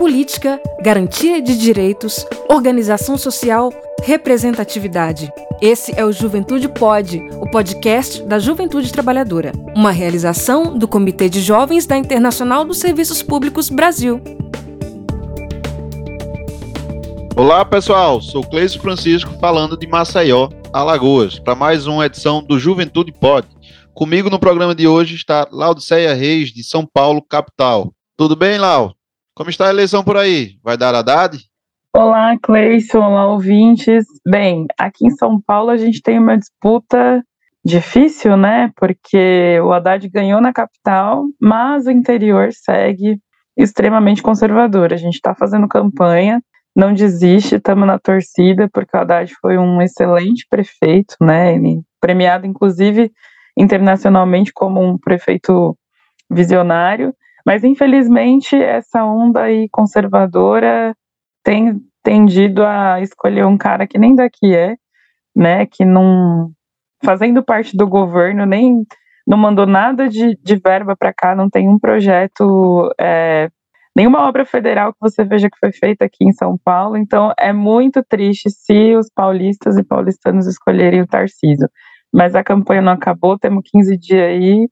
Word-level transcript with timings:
política, 0.00 0.58
garantia 0.80 1.42
de 1.42 1.58
direitos, 1.58 2.24
organização 2.48 3.18
social, 3.18 3.70
representatividade. 4.02 5.30
Esse 5.60 5.92
é 5.94 6.02
o 6.02 6.10
Juventude 6.10 6.68
Pode, 6.68 7.18
o 7.34 7.46
podcast 7.50 8.22
da 8.22 8.38
Juventude 8.38 8.90
Trabalhadora, 8.90 9.52
uma 9.76 9.90
realização 9.90 10.78
do 10.78 10.88
Comitê 10.88 11.28
de 11.28 11.42
Jovens 11.42 11.84
da 11.84 11.98
Internacional 11.98 12.64
dos 12.64 12.78
Serviços 12.78 13.22
Públicos 13.22 13.68
Brasil. 13.68 14.22
Olá, 17.36 17.62
pessoal. 17.62 18.22
Sou 18.22 18.42
Cleiso 18.42 18.80
Francisco 18.80 19.34
falando 19.38 19.76
de 19.76 19.86
Maceió, 19.86 20.48
Alagoas, 20.72 21.38
para 21.38 21.54
mais 21.54 21.86
uma 21.86 22.06
edição 22.06 22.42
do 22.42 22.58
Juventude 22.58 23.12
Pode. 23.12 23.48
Comigo 23.92 24.30
no 24.30 24.38
programa 24.38 24.74
de 24.74 24.88
hoje 24.88 25.14
está 25.14 25.46
Laudiceia 25.52 26.14
Reis, 26.14 26.48
de 26.48 26.64
São 26.64 26.88
Paulo, 26.90 27.20
capital. 27.20 27.92
Tudo 28.16 28.34
bem, 28.34 28.56
Lau? 28.56 28.94
Como 29.40 29.48
está 29.48 29.68
a 29.68 29.70
eleição 29.70 30.04
por 30.04 30.18
aí? 30.18 30.58
Vai 30.62 30.76
dar 30.76 30.94
Haddad? 30.94 31.38
Olá, 31.96 32.36
Cleison, 32.42 32.98
olá, 32.98 33.26
ouvintes. 33.26 34.04
Bem, 34.22 34.66
aqui 34.78 35.06
em 35.06 35.10
São 35.12 35.40
Paulo 35.40 35.70
a 35.70 35.78
gente 35.78 36.02
tem 36.02 36.18
uma 36.18 36.36
disputa 36.36 37.24
difícil, 37.64 38.36
né? 38.36 38.70
Porque 38.76 39.58
o 39.64 39.72
Haddad 39.72 40.06
ganhou 40.10 40.42
na 40.42 40.52
capital, 40.52 41.24
mas 41.40 41.86
o 41.86 41.90
interior 41.90 42.52
segue 42.52 43.18
extremamente 43.56 44.22
conservador. 44.22 44.92
A 44.92 44.98
gente 44.98 45.14
está 45.14 45.34
fazendo 45.34 45.66
campanha, 45.66 46.42
não 46.76 46.92
desiste, 46.92 47.54
estamos 47.54 47.86
na 47.86 47.98
torcida, 47.98 48.68
porque 48.70 48.94
o 48.94 49.00
Haddad 49.00 49.34
foi 49.40 49.56
um 49.56 49.80
excelente 49.80 50.46
prefeito, 50.50 51.16
né? 51.18 51.54
Ele 51.54 51.80
premiado, 51.98 52.46
inclusive, 52.46 53.10
internacionalmente 53.56 54.52
como 54.52 54.82
um 54.82 54.98
prefeito 54.98 55.74
visionário. 56.30 57.14
Mas, 57.50 57.64
infelizmente, 57.64 58.54
essa 58.54 59.04
onda 59.04 59.42
aí 59.42 59.68
conservadora 59.70 60.94
tem 61.42 61.80
tendido 62.00 62.64
a 62.64 63.00
escolher 63.00 63.44
um 63.44 63.58
cara 63.58 63.88
que 63.88 63.98
nem 63.98 64.14
daqui 64.14 64.54
é, 64.54 64.76
né, 65.34 65.66
que 65.66 65.84
não, 65.84 66.52
fazendo 67.04 67.42
parte 67.42 67.76
do 67.76 67.88
governo, 67.88 68.46
nem 68.46 68.86
não 69.26 69.36
mandou 69.36 69.66
nada 69.66 70.08
de, 70.08 70.38
de 70.40 70.56
verba 70.64 70.94
para 70.96 71.12
cá, 71.12 71.34
não 71.34 71.50
tem 71.50 71.68
um 71.68 71.76
projeto, 71.76 72.88
é, 73.00 73.50
nenhuma 73.96 74.28
obra 74.28 74.46
federal 74.46 74.92
que 74.92 75.00
você 75.00 75.24
veja 75.24 75.50
que 75.50 75.58
foi 75.58 75.72
feita 75.72 76.04
aqui 76.04 76.22
em 76.22 76.32
São 76.32 76.56
Paulo, 76.56 76.96
então 76.96 77.34
é 77.36 77.52
muito 77.52 78.00
triste 78.08 78.48
se 78.48 78.94
os 78.94 79.10
paulistas 79.12 79.76
e 79.76 79.82
paulistanos 79.82 80.46
escolherem 80.46 81.00
o 81.02 81.06
Tarcísio. 81.06 81.68
Mas 82.14 82.36
a 82.36 82.44
campanha 82.44 82.80
não 82.80 82.92
acabou, 82.92 83.36
temos 83.36 83.64
15 83.72 83.98
dias 83.98 84.28
aí, 84.28 84.68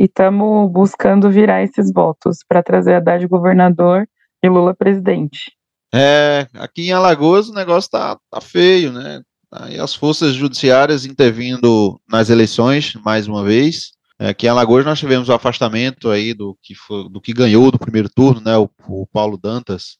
e 0.00 0.04
estamos 0.04 0.72
buscando 0.72 1.30
virar 1.30 1.62
esses 1.62 1.92
votos 1.92 2.38
para 2.48 2.62
trazer 2.62 2.94
Haddad 2.94 3.26
governador 3.28 4.08
e 4.42 4.48
Lula 4.48 4.74
presidente. 4.74 5.52
É, 5.92 6.46
aqui 6.54 6.88
em 6.88 6.92
Alagoas 6.92 7.50
o 7.50 7.54
negócio 7.54 7.90
tá, 7.90 8.18
tá 8.30 8.40
feio, 8.40 8.92
né? 8.92 9.20
Aí 9.52 9.78
as 9.78 9.94
forças 9.94 10.34
judiciárias 10.34 11.04
intervindo 11.04 12.00
nas 12.08 12.30
eleições 12.30 12.94
mais 13.04 13.28
uma 13.28 13.44
vez. 13.44 13.90
É, 14.18 14.30
aqui 14.30 14.46
em 14.46 14.48
Alagoas 14.48 14.86
nós 14.86 14.98
tivemos 14.98 15.28
o 15.28 15.34
afastamento 15.34 16.08
aí 16.08 16.32
do 16.32 16.56
que, 16.62 16.74
foi, 16.74 17.06
do 17.10 17.20
que 17.20 17.34
ganhou 17.34 17.70
do 17.70 17.78
primeiro 17.78 18.08
turno, 18.08 18.40
né? 18.40 18.56
O, 18.56 18.70
o 18.88 19.06
Paulo 19.06 19.36
Dantas. 19.36 19.98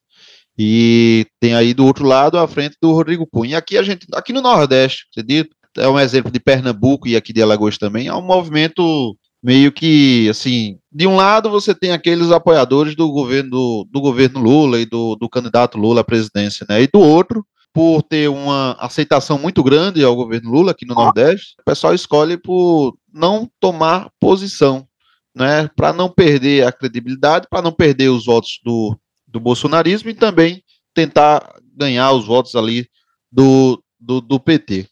E 0.57 1.27
tem 1.39 1.55
aí 1.55 1.75
do 1.75 1.85
outro 1.85 2.07
lado 2.07 2.39
a 2.39 2.49
frente 2.49 2.77
do 2.81 2.93
Rodrigo 2.93 3.27
Cunha. 3.27 3.53
E 3.53 3.55
aqui 3.55 3.77
a 3.77 3.83
gente, 3.83 4.07
aqui 4.15 4.33
no 4.33 4.41
Nordeste, 4.41 5.05
acredito, 5.11 5.55
é 5.77 5.89
um 5.89 5.99
exemplo 5.99 6.31
de 6.31 6.41
Pernambuco 6.41 7.07
e 7.07 7.17
aqui 7.17 7.33
de 7.33 7.43
Alagoas 7.43 7.77
também, 7.77 8.09
é 8.09 8.15
um 8.15 8.23
movimento 8.23 9.17
meio 9.43 9.73
que 9.73 10.29
assim, 10.29 10.79
de 10.93 11.07
um 11.07 11.17
lado 11.17 11.51
você 11.51 11.75
tem 11.75 11.93
aqueles 11.93 12.31
apoiadores 12.31 12.95
do 12.95 13.11
governo 13.11 13.51
do, 13.51 13.89
do 13.91 14.01
governo 14.01 14.41
Lula 14.41 14.81
e 14.81 14.87
do, 14.87 15.17
do 15.17 15.29
candidato 15.29 15.79
Lula 15.79 16.03
à 16.03 16.05
presidência, 16.05 16.67
né? 16.69 16.83
E 16.83 16.87
do 16.87 17.01
outro, 17.01 17.45
por 17.73 18.03
ter 18.03 18.29
uma 18.29 18.73
aceitação 18.79 19.39
muito 19.39 19.63
grande 19.63 20.05
ao 20.05 20.17
governo 20.17 20.51
Lula 20.51 20.73
aqui 20.73 20.85
no 20.85 20.95
Nordeste, 20.95 21.55
o 21.61 21.65
pessoal 21.65 21.95
escolhe 21.95 22.37
por 22.37 22.97
não 23.13 23.49
tomar 23.59 24.11
posição, 24.19 24.87
né? 25.35 25.69
Para 25.77 25.93
não 25.93 26.09
perder 26.09 26.67
a 26.67 26.73
credibilidade, 26.73 27.47
para 27.49 27.63
não 27.63 27.73
perder 27.73 28.09
os 28.09 28.27
votos 28.27 28.61
do, 28.65 28.99
do 29.27 29.41
bolsonarismo 29.41 30.11
e 30.11 30.15
também 30.15 30.63
tentar 30.93 31.55
ganhar 31.77 32.13
os 32.13 32.27
votos 32.27 32.55
ali 32.55 32.87
do, 33.33 33.83
do, 33.99 34.21
do 34.21 34.41
PT, 34.41 34.87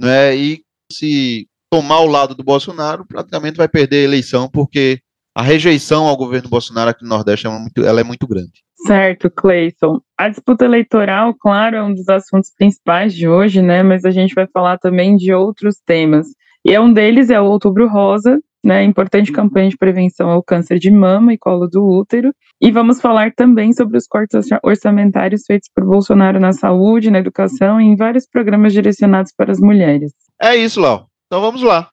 né? 0.00 0.34
E 0.36 0.64
se 0.90 1.46
tomar 1.74 2.00
o 2.00 2.06
lado 2.06 2.36
do 2.36 2.44
Bolsonaro, 2.44 3.04
praticamente 3.04 3.56
vai 3.56 3.66
perder 3.66 3.96
a 3.96 4.04
eleição, 4.04 4.48
porque 4.48 5.00
a 5.34 5.42
rejeição 5.42 6.06
ao 6.06 6.16
governo 6.16 6.48
Bolsonaro 6.48 6.90
aqui 6.90 7.02
no 7.02 7.08
Nordeste 7.08 7.48
é 7.48 7.50
muito, 7.50 7.84
ela 7.84 8.00
é 8.00 8.04
muito 8.04 8.28
grande. 8.28 8.62
Certo, 8.86 9.28
Cleison. 9.28 10.00
A 10.16 10.28
disputa 10.28 10.64
eleitoral, 10.64 11.34
claro, 11.34 11.74
é 11.74 11.82
um 11.82 11.92
dos 11.92 12.08
assuntos 12.08 12.52
principais 12.56 13.12
de 13.12 13.26
hoje, 13.28 13.60
né? 13.60 13.82
Mas 13.82 14.04
a 14.04 14.12
gente 14.12 14.34
vai 14.36 14.46
falar 14.46 14.78
também 14.78 15.16
de 15.16 15.34
outros 15.34 15.80
temas. 15.84 16.28
E 16.64 16.72
é 16.72 16.80
um 16.80 16.92
deles 16.92 17.28
é 17.28 17.40
o 17.40 17.46
Outubro 17.46 17.88
Rosa, 17.88 18.38
né? 18.64 18.84
Importante 18.84 19.32
campanha 19.32 19.70
de 19.70 19.76
prevenção 19.76 20.30
ao 20.30 20.44
câncer 20.44 20.78
de 20.78 20.92
mama 20.92 21.34
e 21.34 21.38
colo 21.38 21.66
do 21.66 21.84
útero. 21.84 22.32
E 22.60 22.70
vamos 22.70 23.00
falar 23.00 23.32
também 23.34 23.72
sobre 23.72 23.98
os 23.98 24.06
cortes 24.06 24.48
orçamentários 24.62 25.42
feitos 25.44 25.68
por 25.74 25.84
Bolsonaro 25.84 26.38
na 26.38 26.52
saúde, 26.52 27.10
na 27.10 27.18
educação 27.18 27.80
e 27.80 27.84
em 27.84 27.96
vários 27.96 28.28
programas 28.28 28.72
direcionados 28.72 29.32
para 29.36 29.50
as 29.50 29.58
mulheres. 29.58 30.12
É 30.40 30.54
isso, 30.54 30.80
Lau. 30.80 31.08
Então 31.34 31.42
vamos 31.42 31.62
lá. 31.62 31.90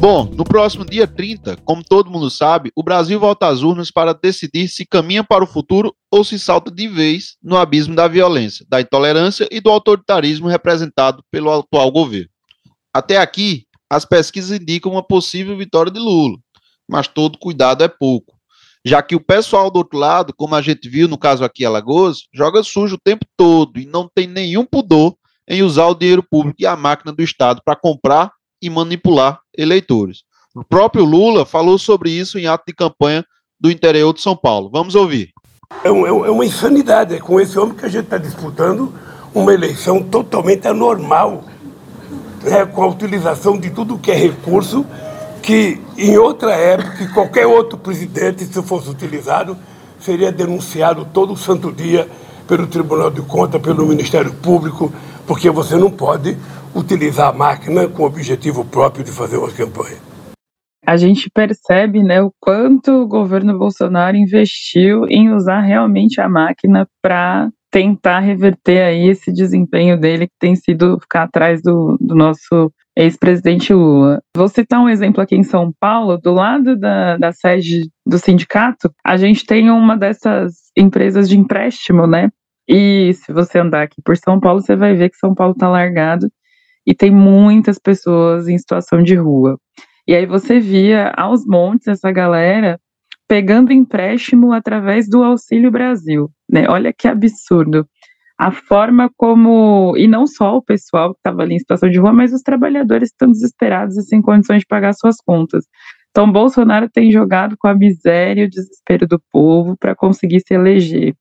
Bom, 0.00 0.24
no 0.24 0.42
próximo 0.42 0.86
dia 0.86 1.06
30, 1.06 1.58
como 1.66 1.84
todo 1.84 2.10
mundo 2.10 2.30
sabe, 2.30 2.72
o 2.74 2.82
Brasil 2.82 3.20
volta 3.20 3.46
às 3.46 3.60
urnas 3.60 3.90
para 3.90 4.14
decidir 4.14 4.68
se 4.68 4.86
caminha 4.86 5.22
para 5.22 5.44
o 5.44 5.46
futuro 5.46 5.94
ou 6.10 6.24
se 6.24 6.38
salta 6.38 6.70
de 6.70 6.88
vez 6.88 7.36
no 7.42 7.58
abismo 7.58 7.94
da 7.94 8.08
violência, 8.08 8.64
da 8.66 8.80
intolerância 8.80 9.46
e 9.50 9.60
do 9.60 9.68
autoritarismo 9.68 10.48
representado 10.48 11.22
pelo 11.30 11.52
atual 11.52 11.92
governo. 11.92 12.30
Até 12.90 13.18
aqui, 13.18 13.66
as 13.90 14.06
pesquisas 14.06 14.58
indicam 14.58 14.92
uma 14.92 15.06
possível 15.06 15.58
vitória 15.58 15.92
de 15.92 16.00
Lula, 16.00 16.38
mas 16.88 17.06
todo 17.06 17.38
cuidado 17.38 17.84
é 17.84 17.88
pouco, 17.88 18.34
já 18.82 19.02
que 19.02 19.14
o 19.14 19.20
pessoal 19.20 19.70
do 19.70 19.76
outro 19.76 19.98
lado, 19.98 20.32
como 20.34 20.54
a 20.54 20.62
gente 20.62 20.88
viu 20.88 21.06
no 21.06 21.18
caso 21.18 21.44
aqui 21.44 21.64
em 21.64 21.66
Alagoas, 21.66 22.20
joga 22.32 22.62
sujo 22.62 22.94
o 22.94 23.00
tempo 23.04 23.26
todo 23.36 23.78
e 23.78 23.84
não 23.84 24.08
tem 24.08 24.26
nenhum 24.26 24.64
pudor 24.64 25.14
em 25.48 25.62
usar 25.62 25.86
o 25.86 25.94
dinheiro 25.94 26.22
público 26.22 26.56
e 26.60 26.66
a 26.66 26.76
máquina 26.76 27.12
do 27.12 27.22
Estado 27.22 27.60
para 27.64 27.76
comprar 27.76 28.32
e 28.60 28.68
manipular 28.68 29.40
eleitores. 29.56 30.24
O 30.54 30.64
próprio 30.64 31.04
Lula 31.04 31.44
falou 31.44 31.78
sobre 31.78 32.10
isso 32.10 32.38
em 32.38 32.46
ato 32.46 32.64
de 32.66 32.74
campanha 32.74 33.24
do 33.60 33.70
interior 33.70 34.12
de 34.12 34.22
São 34.22 34.36
Paulo. 34.36 34.70
Vamos 34.72 34.94
ouvir. 34.94 35.30
É, 35.84 35.90
um, 35.90 36.24
é 36.24 36.30
uma 36.30 36.44
insanidade. 36.44 37.14
É 37.14 37.18
com 37.18 37.40
esse 37.40 37.58
homem 37.58 37.76
que 37.76 37.84
a 37.84 37.88
gente 37.88 38.04
está 38.04 38.18
disputando 38.18 38.92
uma 39.34 39.52
eleição 39.52 40.02
totalmente 40.02 40.66
anormal, 40.66 41.44
né, 42.42 42.64
com 42.64 42.82
a 42.82 42.86
utilização 42.86 43.58
de 43.58 43.70
tudo 43.70 43.98
que 43.98 44.10
é 44.10 44.14
recurso, 44.14 44.86
que 45.42 45.80
em 45.98 46.16
outra 46.16 46.52
época, 46.52 47.12
qualquer 47.12 47.46
outro 47.46 47.76
presidente, 47.76 48.44
se 48.44 48.62
fosse 48.62 48.88
utilizado, 48.88 49.56
seria 50.00 50.32
denunciado 50.32 51.06
todo 51.12 51.36
santo 51.36 51.70
dia 51.70 52.08
pelo 52.48 52.66
Tribunal 52.66 53.10
de 53.10 53.20
Contas, 53.22 53.60
pelo 53.60 53.86
Ministério 53.86 54.32
Público, 54.34 54.92
porque 55.26 55.50
você 55.50 55.76
não 55.76 55.90
pode 55.90 56.36
utilizar 56.74 57.28
a 57.28 57.32
máquina 57.32 57.88
com 57.88 58.02
o 58.02 58.06
objetivo 58.06 58.64
próprio 58.64 59.04
de 59.04 59.10
fazer 59.10 59.36
uma 59.36 59.50
campanha. 59.50 59.96
A 60.86 60.96
gente 60.96 61.28
percebe 61.28 62.02
né, 62.02 62.22
o 62.22 62.32
quanto 62.40 62.92
o 62.92 63.08
governo 63.08 63.58
Bolsonaro 63.58 64.16
investiu 64.16 65.04
em 65.08 65.32
usar 65.32 65.60
realmente 65.60 66.20
a 66.20 66.28
máquina 66.28 66.86
para 67.02 67.50
tentar 67.72 68.20
reverter 68.20 68.82
aí 68.82 69.08
esse 69.08 69.32
desempenho 69.32 69.98
dele 69.98 70.28
que 70.28 70.34
tem 70.38 70.54
sido 70.54 70.98
ficar 71.00 71.24
atrás 71.24 71.60
do, 71.60 71.98
do 72.00 72.14
nosso 72.14 72.72
ex-presidente 72.96 73.74
Lula. 73.74 74.22
Vou 74.34 74.48
citar 74.48 74.80
um 74.80 74.88
exemplo 74.88 75.20
aqui 75.20 75.36
em 75.36 75.42
São 75.42 75.70
Paulo, 75.78 76.16
do 76.16 76.32
lado 76.32 76.76
da, 76.76 77.18
da 77.18 77.32
sede 77.32 77.90
do 78.06 78.18
sindicato, 78.18 78.90
a 79.04 79.16
gente 79.16 79.44
tem 79.44 79.70
uma 79.70 79.96
dessas 79.96 80.54
empresas 80.76 81.28
de 81.28 81.38
empréstimo, 81.38 82.06
né? 82.06 82.30
E 82.68 83.14
se 83.14 83.32
você 83.32 83.58
andar 83.58 83.82
aqui 83.82 84.02
por 84.02 84.16
São 84.16 84.40
Paulo, 84.40 84.60
você 84.60 84.74
vai 84.74 84.94
ver 84.94 85.10
que 85.10 85.16
São 85.16 85.34
Paulo 85.34 85.52
está 85.52 85.68
largado 85.68 86.30
e 86.86 86.94
tem 86.94 87.10
muitas 87.10 87.78
pessoas 87.78 88.48
em 88.48 88.58
situação 88.58 89.02
de 89.02 89.14
rua. 89.14 89.58
E 90.06 90.14
aí 90.14 90.26
você 90.26 90.60
via 90.60 91.12
aos 91.16 91.44
montes 91.44 91.88
essa 91.88 92.10
galera 92.12 92.78
pegando 93.28 93.72
empréstimo 93.72 94.52
através 94.52 95.08
do 95.08 95.22
Auxílio 95.22 95.70
Brasil, 95.70 96.30
né? 96.48 96.66
Olha 96.68 96.92
que 96.92 97.08
absurdo. 97.08 97.86
A 98.38 98.52
forma 98.52 99.10
como, 99.16 99.94
e 99.96 100.06
não 100.06 100.26
só 100.26 100.56
o 100.56 100.62
pessoal 100.62 101.12
que 101.14 101.18
estava 101.18 101.42
ali 101.42 101.54
em 101.54 101.58
situação 101.58 101.90
de 101.90 101.98
rua, 101.98 102.12
mas 102.12 102.32
os 102.32 102.42
trabalhadores 102.42 103.08
estão 103.08 103.32
desesperados 103.32 103.96
e 103.96 104.02
sem 104.02 104.20
condições 104.20 104.60
de 104.60 104.66
pagar 104.66 104.92
suas 104.92 105.16
contas. 105.16 105.64
Então, 106.10 106.30
Bolsonaro 106.30 106.88
tem 106.88 107.10
jogado 107.10 107.56
com 107.58 107.66
a 107.66 107.74
miséria 107.74 108.42
e 108.42 108.46
o 108.46 108.50
desespero 108.50 109.06
do 109.06 109.20
povo 109.32 109.76
para 109.78 109.94
conseguir 109.94 110.40
se 110.40 110.54
eleger 110.54 111.14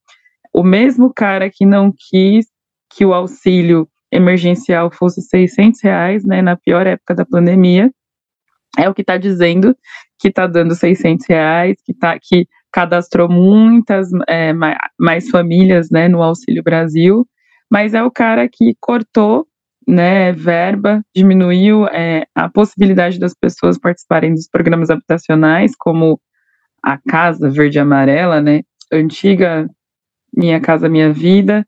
o 0.56 0.64
mesmo 0.64 1.14
cara 1.14 1.50
que 1.50 1.66
não 1.66 1.92
quis 1.92 2.46
que 2.90 3.06
o 3.06 3.14
auxílio 3.14 3.90
emergencial 4.10 4.90
fosse 4.90 5.22
600 5.22 5.82
reais, 5.84 6.24
né, 6.24 6.42
na 6.42 6.56
pior 6.56 6.88
época 6.88 7.14
da 7.14 7.26
pandemia, 7.26 7.92
é 8.78 8.88
o 8.88 8.94
que 8.94 9.02
está 9.02 9.18
dizendo 9.18 9.76
que 10.18 10.30
está 10.30 10.48
dando 10.48 10.74
600 10.74 11.26
reais, 11.28 11.76
que, 11.86 11.94
tá, 11.94 12.18
que 12.18 12.48
cadastrou 12.72 13.28
muitas 13.28 14.08
é, 14.30 14.54
mais 14.98 15.30
famílias 15.30 15.90
né, 15.92 16.08
no 16.08 16.24
Auxílio 16.24 16.64
Brasil, 16.64 17.28
mas 17.70 17.94
é 17.94 18.02
o 18.02 18.10
cara 18.10 18.48
que 18.48 18.76
cortou 18.80 19.46
né, 19.86 20.32
verba, 20.32 21.04
diminuiu 21.14 21.86
é, 21.88 22.26
a 22.34 22.50
possibilidade 22.50 23.20
das 23.20 23.34
pessoas 23.34 23.78
participarem 23.78 24.34
dos 24.34 24.48
programas 24.48 24.90
habitacionais, 24.90 25.74
como 25.78 26.18
a 26.82 26.98
Casa 26.98 27.50
Verde 27.50 27.78
Amarela, 27.78 28.42
né, 28.42 28.62
antiga 28.90 29.68
Minha 30.36 30.60
Casa 30.60 30.90
Minha 30.90 31.12
Vida, 31.14 31.66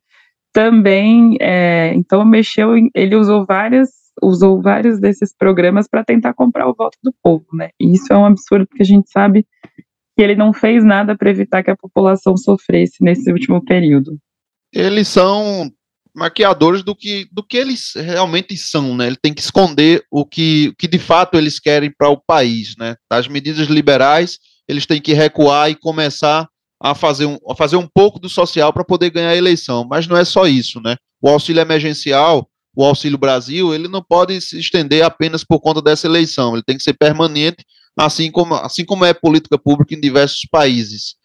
também, 0.54 1.38
é, 1.40 1.94
então 1.96 2.25
mexeu, 2.25 2.72
ele 2.96 3.16
usou 3.16 3.46
várias, 3.46 3.90
usou 4.22 4.62
vários 4.62 5.00
desses 5.00 5.34
programas 5.36 5.88
para 5.88 6.04
tentar 6.04 6.34
comprar 6.34 6.68
o 6.68 6.74
voto 6.74 6.98
do 7.04 7.14
povo, 7.22 7.46
né, 7.54 7.69
e 7.80 7.94
isso 7.94 8.12
é 8.12 8.18
um 8.18 8.25
absurdo, 8.25 8.66
porque 8.68 8.84
a 8.84 8.86
gente 8.86 9.10
sabe 9.10 9.46
que 10.18 10.24
ele 10.24 10.36
não 10.36 10.52
fez 10.52 10.84
nada 10.84 11.16
para 11.16 11.30
evitar 11.30 11.64
que 11.64 11.69
a 11.69 11.78
população 11.78 12.36
sofresse 12.36 12.96
nesse 13.02 13.31
último 13.31 13.64
período. 13.64 14.18
Eles 14.74 15.08
são 15.08 15.72
maquiadores 16.18 16.81
do 16.81 16.96
que, 16.96 17.28
do 17.31 17.44
que 17.44 17.56
eles 17.56 17.94
realmente 17.96 18.58
são, 18.58 18.98
né? 18.98 19.06
Ele 19.06 19.16
tem 19.16 19.31
que 19.31 19.42
esconder 19.42 20.04
o 20.10 20.25
que, 20.25 20.69
o 20.69 20.75
que 20.75 20.88
de 20.88 20.98
fato 20.98 21.38
eles 21.38 21.60
querem 21.60 21.94
para 21.96 22.10
o 22.10 22.19
país, 22.19 22.75
né? 22.78 22.96
As 23.08 23.28
medidas 23.28 23.68
liberais, 23.68 24.40
eles 24.68 24.88
têm 24.88 25.00
que 25.00 25.14
recuar 25.14 25.69
e 25.69 25.75
começar 25.75 26.48
a 26.79 26.94
fazer 26.94 27.25
um, 27.25 27.38
a 27.50 27.56
fazer 27.56 27.75
um 27.75 27.88
pouco 27.88 28.19
do 28.19 28.29
social 28.29 28.71
para 28.71 28.83
poder 28.83 29.09
ganhar 29.09 29.29
a 29.29 29.35
eleição. 29.35 29.85
Mas 29.89 30.07
não 30.07 30.18
é 30.18 30.24
só 30.24 30.45
isso, 30.47 30.79
né? 30.81 30.95
O 31.21 31.29
auxílio 31.29 31.62
emergencial, 31.62 32.47
o 32.75 32.85
Auxílio 32.85 33.18
Brasil, 33.18 33.74
ele 33.74 33.88
não 33.88 34.03
pode 34.03 34.39
se 34.39 34.59
estender 34.59 35.03
apenas 35.03 35.44
por 35.44 35.59
conta 35.59 35.81
dessa 35.81 36.06
eleição, 36.06 36.53
ele 36.53 36.63
tem 36.63 36.77
que 36.77 36.83
ser 36.83 36.94
permanente, 36.94 37.65
assim 37.97 38.29
como, 38.29 38.53
assim 38.53 38.85
como 38.85 39.03
é 39.03 39.15
política 39.15 39.57
pública 39.57 39.95
em 39.95 40.00
diversos 40.00 40.45
países. 40.51 41.15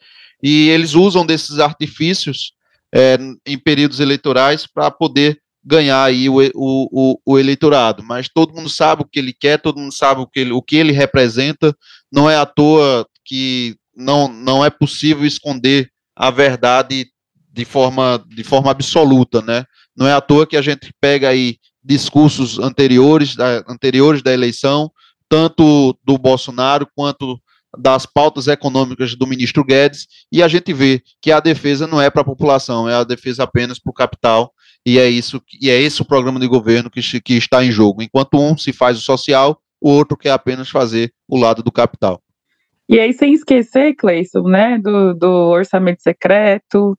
E 0.42 0.70
eles 0.70 0.94
usam 0.94 1.26
desses 1.26 1.58
artifícios 1.58 2.52
é, 2.94 3.18
em 3.46 3.58
períodos 3.58 4.00
eleitorais 4.00 4.66
para 4.66 4.90
poder 4.90 5.38
ganhar 5.62 6.02
aí 6.02 6.28
o, 6.28 6.38
o, 6.54 7.20
o, 7.24 7.38
eleitorado. 7.38 8.02
Mas 8.02 8.28
todo 8.28 8.54
mundo 8.54 8.70
sabe 8.70 9.02
o 9.02 9.06
que 9.06 9.18
ele 9.18 9.34
quer, 9.38 9.60
todo 9.60 9.78
mundo 9.78 9.94
sabe 9.94 10.22
o 10.22 10.26
que 10.26 10.40
ele, 10.40 10.52
o 10.52 10.62
que 10.62 10.76
ele 10.76 10.92
representa. 10.92 11.76
Não 12.10 12.28
é 12.28 12.36
à 12.36 12.46
toa 12.46 13.06
que 13.24 13.76
não, 13.96 14.28
não 14.28 14.64
é 14.64 14.70
possível 14.70 15.24
esconder 15.24 15.90
a 16.16 16.30
verdade 16.30 17.06
de 17.52 17.64
forma, 17.64 18.24
de 18.28 18.42
forma 18.42 18.70
absoluta, 18.70 19.42
né? 19.42 19.64
Não 19.96 20.06
é 20.06 20.12
à 20.12 20.20
toa 20.20 20.46
que 20.46 20.56
a 20.56 20.62
gente 20.62 20.92
pega 21.00 21.28
aí 21.28 21.58
discursos 21.84 22.58
anteriores 22.58 23.36
da, 23.36 23.62
anteriores 23.68 24.22
da 24.22 24.32
eleição, 24.32 24.90
tanto 25.28 25.96
do 26.04 26.16
Bolsonaro 26.16 26.86
quanto 26.94 27.38
das 27.78 28.04
pautas 28.04 28.48
econômicas 28.48 29.14
do 29.14 29.26
ministro 29.26 29.64
Guedes, 29.64 30.06
e 30.30 30.42
a 30.42 30.48
gente 30.48 30.72
vê 30.72 31.02
que 31.20 31.32
a 31.32 31.40
defesa 31.40 31.86
não 31.86 32.00
é 32.00 32.10
para 32.10 32.20
a 32.20 32.24
população, 32.24 32.88
é 32.88 32.94
a 32.94 33.04
defesa 33.04 33.44
apenas 33.44 33.78
para 33.78 33.90
o 33.90 33.94
capital, 33.94 34.52
e 34.84 34.98
é 34.98 35.08
isso 35.08 35.40
e 35.60 35.70
é 35.70 35.80
esse 35.80 36.02
o 36.02 36.04
programa 36.04 36.38
de 36.38 36.46
governo 36.46 36.90
que, 36.90 37.00
que 37.20 37.34
está 37.34 37.64
em 37.64 37.72
jogo. 37.72 38.02
Enquanto 38.02 38.38
um 38.38 38.56
se 38.58 38.72
faz 38.72 38.98
o 38.98 39.00
social, 39.00 39.58
o 39.80 39.90
outro 39.90 40.16
quer 40.16 40.32
apenas 40.32 40.68
fazer 40.68 41.12
o 41.28 41.38
lado 41.38 41.62
do 41.62 41.72
capital. 41.72 42.22
E 42.92 43.00
aí, 43.00 43.14
sem 43.14 43.32
esquecer, 43.32 43.94
Cleison, 43.94 44.42
né, 44.42 44.76
do, 44.76 45.14
do 45.14 45.48
orçamento 45.48 46.02
secreto, 46.02 46.94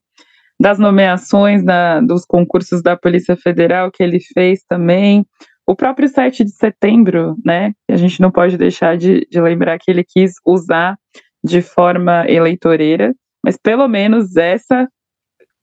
das 0.58 0.76
nomeações 0.76 1.62
dos 2.04 2.24
concursos 2.24 2.82
da 2.82 2.96
Polícia 2.96 3.36
Federal 3.36 3.92
que 3.92 4.02
ele 4.02 4.18
fez 4.18 4.64
também, 4.68 5.24
o 5.64 5.76
próprio 5.76 6.08
7 6.08 6.42
de 6.42 6.50
setembro, 6.50 7.36
né, 7.44 7.72
a 7.88 7.94
gente 7.94 8.20
não 8.20 8.32
pode 8.32 8.58
deixar 8.58 8.96
de, 8.96 9.24
de 9.30 9.40
lembrar 9.40 9.78
que 9.78 9.88
ele 9.88 10.02
quis 10.02 10.32
usar 10.44 10.98
de 11.44 11.62
forma 11.62 12.28
eleitoreira, 12.28 13.14
mas 13.40 13.56
pelo 13.56 13.86
menos 13.86 14.36
essa 14.36 14.88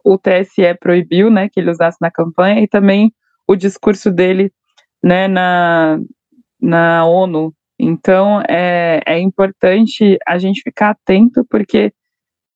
o 0.01 0.17
TSE 0.17 0.73
proibiu, 0.79 1.29
né, 1.29 1.49
que 1.49 1.59
ele 1.59 1.71
usasse 1.71 1.97
na 1.99 2.09
campanha 2.09 2.63
e 2.63 2.69
também 2.69 3.13
o 3.45 3.53
discurso 3.53 4.09
dele, 4.09 4.49
né, 5.03 5.27
na, 5.27 5.99
na 6.57 7.05
ONU. 7.05 7.53
Então 7.83 8.41
é, 8.47 9.01
é 9.07 9.19
importante 9.19 10.17
a 10.27 10.37
gente 10.37 10.61
ficar 10.61 10.91
atento 10.91 11.43
porque 11.49 11.91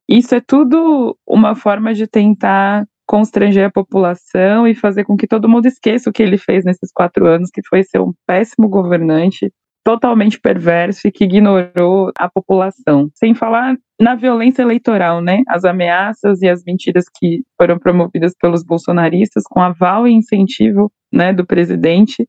isso 0.07 0.35
é 0.35 0.39
tudo 0.39 1.17
uma 1.27 1.55
forma 1.55 1.93
de 1.95 2.05
tentar 2.05 2.85
constranger 3.07 3.65
a 3.65 3.71
população 3.71 4.67
e 4.67 4.75
fazer 4.75 5.03
com 5.03 5.17
que 5.17 5.27
todo 5.27 5.49
mundo 5.49 5.65
esqueça 5.65 6.09
o 6.09 6.13
que 6.13 6.21
ele 6.21 6.37
fez 6.37 6.63
nesses 6.63 6.91
quatro 6.91 7.25
anos, 7.25 7.49
que 7.51 7.61
foi 7.67 7.83
ser 7.83 7.99
um 7.99 8.13
péssimo 8.27 8.67
governante, 8.67 9.51
totalmente 9.83 10.39
perverso 10.39 11.07
e 11.07 11.11
que 11.11 11.23
ignorou 11.23 12.11
a 12.17 12.29
população. 12.29 13.09
Sem 13.15 13.33
falar 13.33 13.75
na 13.99 14.15
violência 14.15 14.61
eleitoral, 14.61 15.21
né? 15.21 15.41
As 15.47 15.63
ameaças 15.63 16.41
e 16.41 16.49
as 16.49 16.63
mentiras 16.63 17.05
que 17.07 17.43
foram 17.59 17.79
promovidas 17.79 18.33
pelos 18.39 18.63
bolsonaristas 18.63 19.43
com 19.43 19.61
aval 19.61 20.07
e 20.07 20.13
incentivo, 20.13 20.91
né, 21.11 21.31
do 21.31 21.45
presidente. 21.45 22.27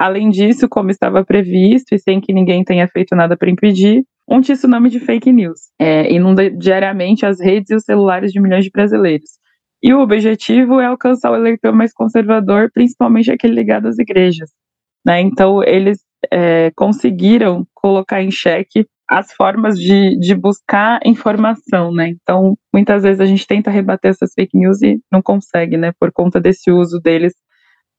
Além 0.00 0.30
disso, 0.30 0.66
como 0.66 0.90
estava 0.90 1.22
previsto 1.22 1.94
e 1.94 1.98
sem 1.98 2.22
que 2.22 2.32
ninguém 2.32 2.64
tenha 2.64 2.88
feito 2.88 3.14
nada 3.14 3.36
para 3.36 3.50
impedir, 3.50 4.02
um 4.26 4.40
tsunami 4.40 4.88
de 4.88 4.98
fake 4.98 5.30
news. 5.30 5.60
É, 5.78 6.10
inunda 6.10 6.50
diariamente 6.50 7.26
as 7.26 7.38
redes 7.38 7.70
e 7.70 7.74
os 7.74 7.84
celulares 7.84 8.32
de 8.32 8.40
milhões 8.40 8.64
de 8.64 8.70
brasileiros. 8.70 9.28
E 9.82 9.92
o 9.92 10.00
objetivo 10.00 10.80
é 10.80 10.86
alcançar 10.86 11.30
o 11.30 11.36
eleitor 11.36 11.74
mais 11.74 11.92
conservador, 11.92 12.70
principalmente 12.72 13.30
aquele 13.30 13.52
ligado 13.52 13.88
às 13.88 13.98
igrejas. 13.98 14.48
Né? 15.04 15.20
Então, 15.20 15.62
eles 15.62 15.98
é, 16.32 16.70
conseguiram 16.74 17.66
colocar 17.74 18.22
em 18.22 18.30
xeque 18.30 18.86
as 19.06 19.30
formas 19.34 19.78
de, 19.78 20.16
de 20.18 20.34
buscar 20.34 21.00
informação, 21.04 21.92
né? 21.92 22.08
Então, 22.08 22.56
muitas 22.72 23.02
vezes 23.02 23.20
a 23.20 23.26
gente 23.26 23.46
tenta 23.46 23.70
rebater 23.70 24.12
essas 24.12 24.32
fake 24.32 24.56
news 24.56 24.80
e 24.80 24.98
não 25.12 25.20
consegue, 25.20 25.76
né? 25.76 25.92
Por 25.98 26.10
conta 26.10 26.40
desse 26.40 26.70
uso 26.70 26.98
deles 27.00 27.34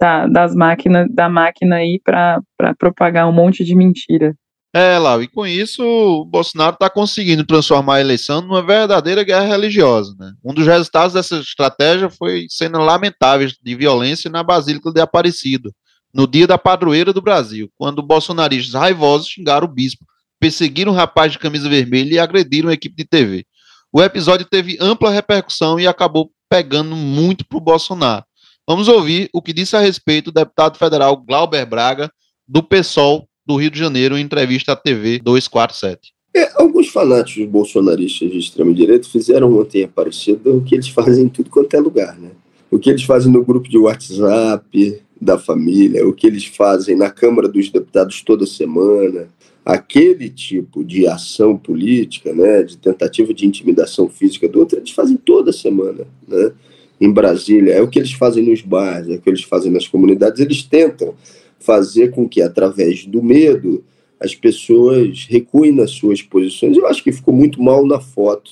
da, 0.01 0.25
das 0.25 0.55
máquinas, 0.55 1.07
da 1.11 1.29
máquina 1.29 1.75
aí 1.75 2.01
para 2.03 2.41
propagar 2.79 3.29
um 3.29 3.31
monte 3.31 3.63
de 3.63 3.75
mentira. 3.75 4.35
É, 4.73 4.97
Lau, 4.97 5.21
e 5.21 5.27
com 5.27 5.45
isso 5.45 5.83
o 5.83 6.25
Bolsonaro 6.25 6.73
está 6.73 6.89
conseguindo 6.89 7.45
transformar 7.45 7.97
a 7.97 8.01
eleição 8.01 8.41
numa 8.41 8.65
verdadeira 8.65 9.23
guerra 9.23 9.45
religiosa. 9.45 10.15
Né? 10.17 10.31
Um 10.43 10.55
dos 10.55 10.65
resultados 10.65 11.13
dessa 11.13 11.35
estratégia 11.37 12.09
foi 12.09 12.47
cenas 12.49 12.83
lamentáveis 12.83 13.55
de 13.61 13.75
violência 13.75 14.31
na 14.31 14.41
Basílica 14.41 14.91
de 14.91 15.01
Aparecido, 15.01 15.71
no 16.11 16.25
dia 16.25 16.47
da 16.47 16.57
padroeira 16.57 17.13
do 17.13 17.21
Brasil, 17.21 17.69
quando 17.77 18.01
bolsonaristas 18.01 18.73
raivosos 18.73 19.27
xingaram 19.27 19.67
o 19.67 19.71
bispo, 19.71 20.03
perseguiram 20.39 20.93
um 20.93 20.95
rapaz 20.95 21.33
de 21.33 21.39
camisa 21.39 21.69
vermelha 21.69 22.15
e 22.15 22.19
agrediram 22.19 22.69
a 22.69 22.73
equipe 22.73 22.95
de 22.95 23.05
TV. 23.05 23.45
O 23.93 24.01
episódio 24.01 24.47
teve 24.49 24.77
ampla 24.81 25.11
repercussão 25.11 25.79
e 25.79 25.85
acabou 25.85 26.31
pegando 26.49 26.95
muito 26.95 27.45
para 27.45 27.57
o 27.57 27.61
Bolsonaro. 27.61 28.25
Vamos 28.71 28.87
ouvir 28.87 29.29
o 29.33 29.41
que 29.41 29.51
disse 29.51 29.75
a 29.75 29.81
respeito 29.81 30.29
o 30.29 30.31
deputado 30.31 30.77
federal 30.77 31.17
Glauber 31.17 31.65
Braga, 31.65 32.09
do 32.47 32.63
PSOL, 32.63 33.27
do 33.45 33.57
Rio 33.57 33.69
de 33.69 33.77
Janeiro 33.77 34.17
em 34.17 34.21
entrevista 34.21 34.71
à 34.71 34.77
TV 34.77 35.19
247. 35.19 36.13
É, 36.33 36.49
alguns 36.55 36.87
fanáticos 36.87 37.45
bolsonaristas 37.49 38.31
de 38.31 38.37
extrema-direita 38.37 39.09
fizeram 39.09 39.59
ontem 39.59 39.83
Aparecida 39.83 40.49
o 40.49 40.63
que 40.63 40.73
eles 40.73 40.87
fazem 40.87 41.25
em 41.25 41.27
tudo 41.27 41.49
quanto 41.49 41.75
é 41.75 41.81
lugar, 41.81 42.17
né? 42.17 42.29
O 42.71 42.79
que 42.79 42.89
eles 42.89 43.03
fazem 43.03 43.29
no 43.29 43.43
grupo 43.43 43.67
de 43.67 43.77
WhatsApp 43.77 45.01
da 45.19 45.37
família, 45.37 46.07
o 46.07 46.13
que 46.13 46.25
eles 46.25 46.45
fazem 46.45 46.95
na 46.95 47.09
Câmara 47.09 47.49
dos 47.49 47.69
Deputados 47.69 48.21
toda 48.21 48.45
semana, 48.45 49.27
aquele 49.65 50.29
tipo 50.29 50.81
de 50.81 51.05
ação 51.05 51.57
política, 51.57 52.31
né, 52.31 52.63
de 52.63 52.77
tentativa 52.77 53.33
de 53.33 53.45
intimidação 53.45 54.07
física 54.07 54.47
do 54.47 54.59
outro, 54.59 54.79
eles 54.79 54.91
fazem 54.91 55.17
toda 55.17 55.51
semana, 55.51 56.07
né? 56.25 56.53
Em 57.01 57.11
Brasília, 57.11 57.73
é 57.73 57.81
o 57.81 57.87
que 57.87 57.97
eles 57.97 58.13
fazem 58.13 58.43
nos 58.43 58.61
bares, 58.61 59.09
é 59.09 59.15
o 59.15 59.19
que 59.19 59.27
eles 59.27 59.41
fazem 59.41 59.71
nas 59.71 59.87
comunidades, 59.87 60.39
eles 60.39 60.61
tentam 60.61 61.15
fazer 61.59 62.11
com 62.11 62.29
que, 62.29 62.43
através 62.43 63.05
do 63.07 63.23
medo, 63.23 63.83
as 64.19 64.35
pessoas 64.35 65.25
recuem 65.27 65.71
nas 65.71 65.89
suas 65.89 66.21
posições. 66.21 66.77
Eu 66.77 66.85
acho 66.85 67.03
que 67.03 67.11
ficou 67.11 67.33
muito 67.33 67.59
mal 67.59 67.83
na 67.87 67.99
foto 67.99 68.51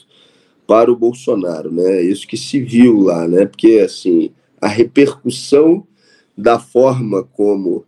para 0.65 0.91
o 0.91 0.95
Bolsonaro, 0.95 1.71
né? 1.71 2.01
Isso 2.01 2.27
que 2.27 2.37
se 2.37 2.59
viu 2.59 3.01
lá, 3.01 3.27
né? 3.27 3.45
Porque 3.45 3.81
assim, 3.85 4.31
a 4.59 4.67
repercussão 4.67 5.85
da 6.35 6.57
forma 6.57 7.23
como 7.23 7.85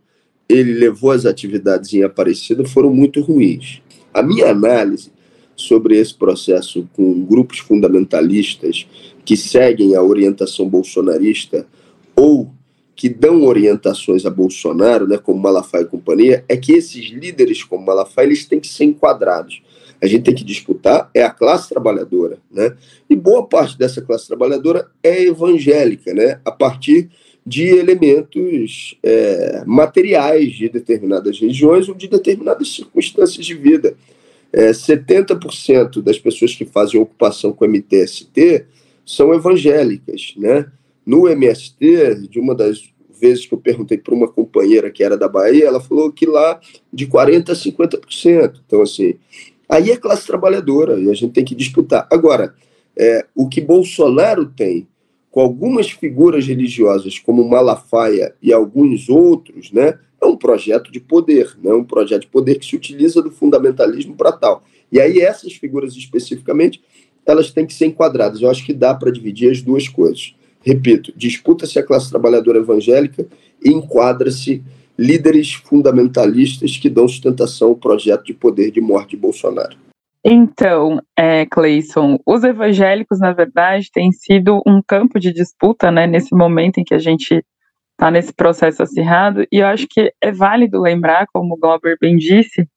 ele 0.48 0.74
levou 0.74 1.10
as 1.10 1.26
atividades 1.26 1.92
em 1.92 2.04
Aparecida 2.04 2.64
foram 2.64 2.94
muito 2.94 3.20
ruins. 3.20 3.80
A 4.14 4.22
minha 4.22 4.50
análise 4.50 5.10
sobre 5.56 5.96
esse 5.98 6.14
processo 6.14 6.88
com 6.94 7.24
grupos 7.24 7.58
fundamentalistas 7.58 8.86
que 9.24 9.36
seguem 9.36 9.94
a 9.94 10.02
orientação 10.02 10.68
bolsonarista 10.68 11.66
ou 12.16 12.50
que 12.94 13.08
dão 13.08 13.44
orientações 13.44 14.24
a 14.24 14.30
Bolsonaro, 14.30 15.08
né, 15.08 15.18
como 15.18 15.40
Malafaia 15.40 15.82
e 15.82 15.86
companhia, 15.86 16.44
é 16.48 16.56
que 16.56 16.72
esses 16.72 17.06
líderes 17.06 17.64
como 17.64 17.84
Malafaia, 17.84 18.26
eles 18.26 18.46
têm 18.46 18.60
que 18.60 18.68
ser 18.68 18.84
enquadrados. 18.84 19.62
A 20.00 20.06
gente 20.06 20.24
tem 20.24 20.34
que 20.34 20.44
disputar 20.44 21.10
é 21.14 21.22
a 21.22 21.30
classe 21.30 21.68
trabalhadora, 21.68 22.38
né? 22.50 22.76
E 23.08 23.14
boa 23.14 23.46
parte 23.46 23.78
dessa 23.78 24.02
classe 24.02 24.26
trabalhadora 24.26 24.88
é 25.02 25.22
evangélica, 25.22 26.12
né? 26.12 26.40
A 26.44 26.50
partir 26.50 27.08
de 27.44 27.66
elementos 27.68 28.96
é, 29.02 29.62
materiais 29.66 30.52
de 30.52 30.68
determinadas 30.68 31.38
regiões 31.38 31.88
ou 31.88 31.94
de 31.94 32.08
determinadas 32.08 32.74
circunstâncias 32.74 33.44
de 33.44 33.54
vida. 33.54 33.94
É, 34.52 34.70
70% 34.70 36.02
das 36.02 36.18
pessoas 36.18 36.54
que 36.54 36.64
fazem 36.64 37.00
ocupação 37.00 37.52
com 37.52 37.64
MTST 37.66 38.66
são 39.04 39.32
evangélicas, 39.32 40.34
né? 40.36 40.66
No 41.04 41.28
MST, 41.28 42.28
de 42.28 42.38
uma 42.38 42.54
das 42.54 42.92
vezes 43.20 43.46
que 43.46 43.54
eu 43.54 43.58
perguntei 43.58 43.96
para 43.98 44.14
uma 44.14 44.28
companheira 44.28 44.90
que 44.90 45.02
era 45.02 45.16
da 45.16 45.28
Bahia, 45.28 45.66
ela 45.66 45.80
falou 45.80 46.12
que 46.12 46.26
lá 46.26 46.60
de 46.92 47.06
40% 47.06 47.50
a 47.50 47.54
50%. 47.54 48.60
Então, 48.66 48.82
assim, 48.82 49.14
aí 49.68 49.90
é 49.90 49.96
classe 49.96 50.26
trabalhadora 50.26 50.98
e 50.98 51.10
a 51.10 51.14
gente 51.14 51.32
tem 51.32 51.44
que 51.44 51.54
disputar. 51.54 52.06
Agora, 52.10 52.54
é, 52.96 53.24
o 53.34 53.48
que 53.48 53.60
Bolsonaro 53.60 54.46
tem 54.46 54.86
com 55.32 55.40
algumas 55.40 55.90
figuras 55.90 56.46
religiosas, 56.46 57.18
como 57.18 57.48
Malafaia 57.48 58.34
e 58.40 58.52
alguns 58.52 59.08
outros, 59.08 59.72
né, 59.72 59.98
é 60.20 60.26
um 60.26 60.36
projeto 60.36 60.92
de 60.92 61.00
poder, 61.00 61.56
né, 61.60 61.72
um 61.72 61.82
projeto 61.82 62.22
de 62.22 62.26
poder 62.28 62.58
que 62.58 62.66
se 62.66 62.76
utiliza 62.76 63.22
do 63.22 63.30
fundamentalismo 63.30 64.14
para 64.14 64.30
tal. 64.30 64.62
E 64.92 65.00
aí 65.00 65.20
essas 65.20 65.54
figuras 65.54 65.96
especificamente, 65.96 66.82
elas 67.24 67.50
têm 67.50 67.64
que 67.64 67.72
ser 67.72 67.86
enquadradas. 67.86 68.42
Eu 68.42 68.50
acho 68.50 68.64
que 68.64 68.74
dá 68.74 68.94
para 68.94 69.10
dividir 69.10 69.50
as 69.50 69.62
duas 69.62 69.88
coisas. 69.88 70.34
Repito, 70.60 71.12
disputa-se 71.16 71.78
a 71.78 71.82
classe 71.82 72.10
trabalhadora 72.10 72.58
evangélica 72.58 73.26
e 73.64 73.70
enquadra-se 73.70 74.62
líderes 74.98 75.54
fundamentalistas 75.54 76.76
que 76.76 76.90
dão 76.90 77.08
sustentação 77.08 77.68
ao 77.68 77.76
projeto 77.76 78.26
de 78.26 78.34
poder 78.34 78.70
de 78.70 78.82
morte 78.82 79.10
de 79.10 79.16
Bolsonaro. 79.16 79.76
Então, 80.24 81.00
é, 81.18 81.44
Cleison, 81.46 82.16
os 82.24 82.44
evangélicos, 82.44 83.18
na 83.18 83.32
verdade, 83.32 83.90
têm 83.92 84.12
sido 84.12 84.62
um 84.64 84.80
campo 84.80 85.18
de 85.18 85.32
disputa, 85.32 85.90
né, 85.90 86.06
nesse 86.06 86.34
momento 86.34 86.78
em 86.78 86.84
que 86.84 86.94
a 86.94 86.98
gente 86.98 87.44
está 87.92 88.10
nesse 88.10 88.32
processo 88.32 88.82
acirrado, 88.82 89.44
e 89.50 89.58
eu 89.58 89.66
acho 89.66 89.86
que 89.90 90.12
é 90.22 90.30
válido 90.30 90.80
lembrar, 90.80 91.26
como 91.32 91.54
o 91.54 91.58
Glauber 91.58 91.96
bem 92.00 92.16
disse, 92.16 92.68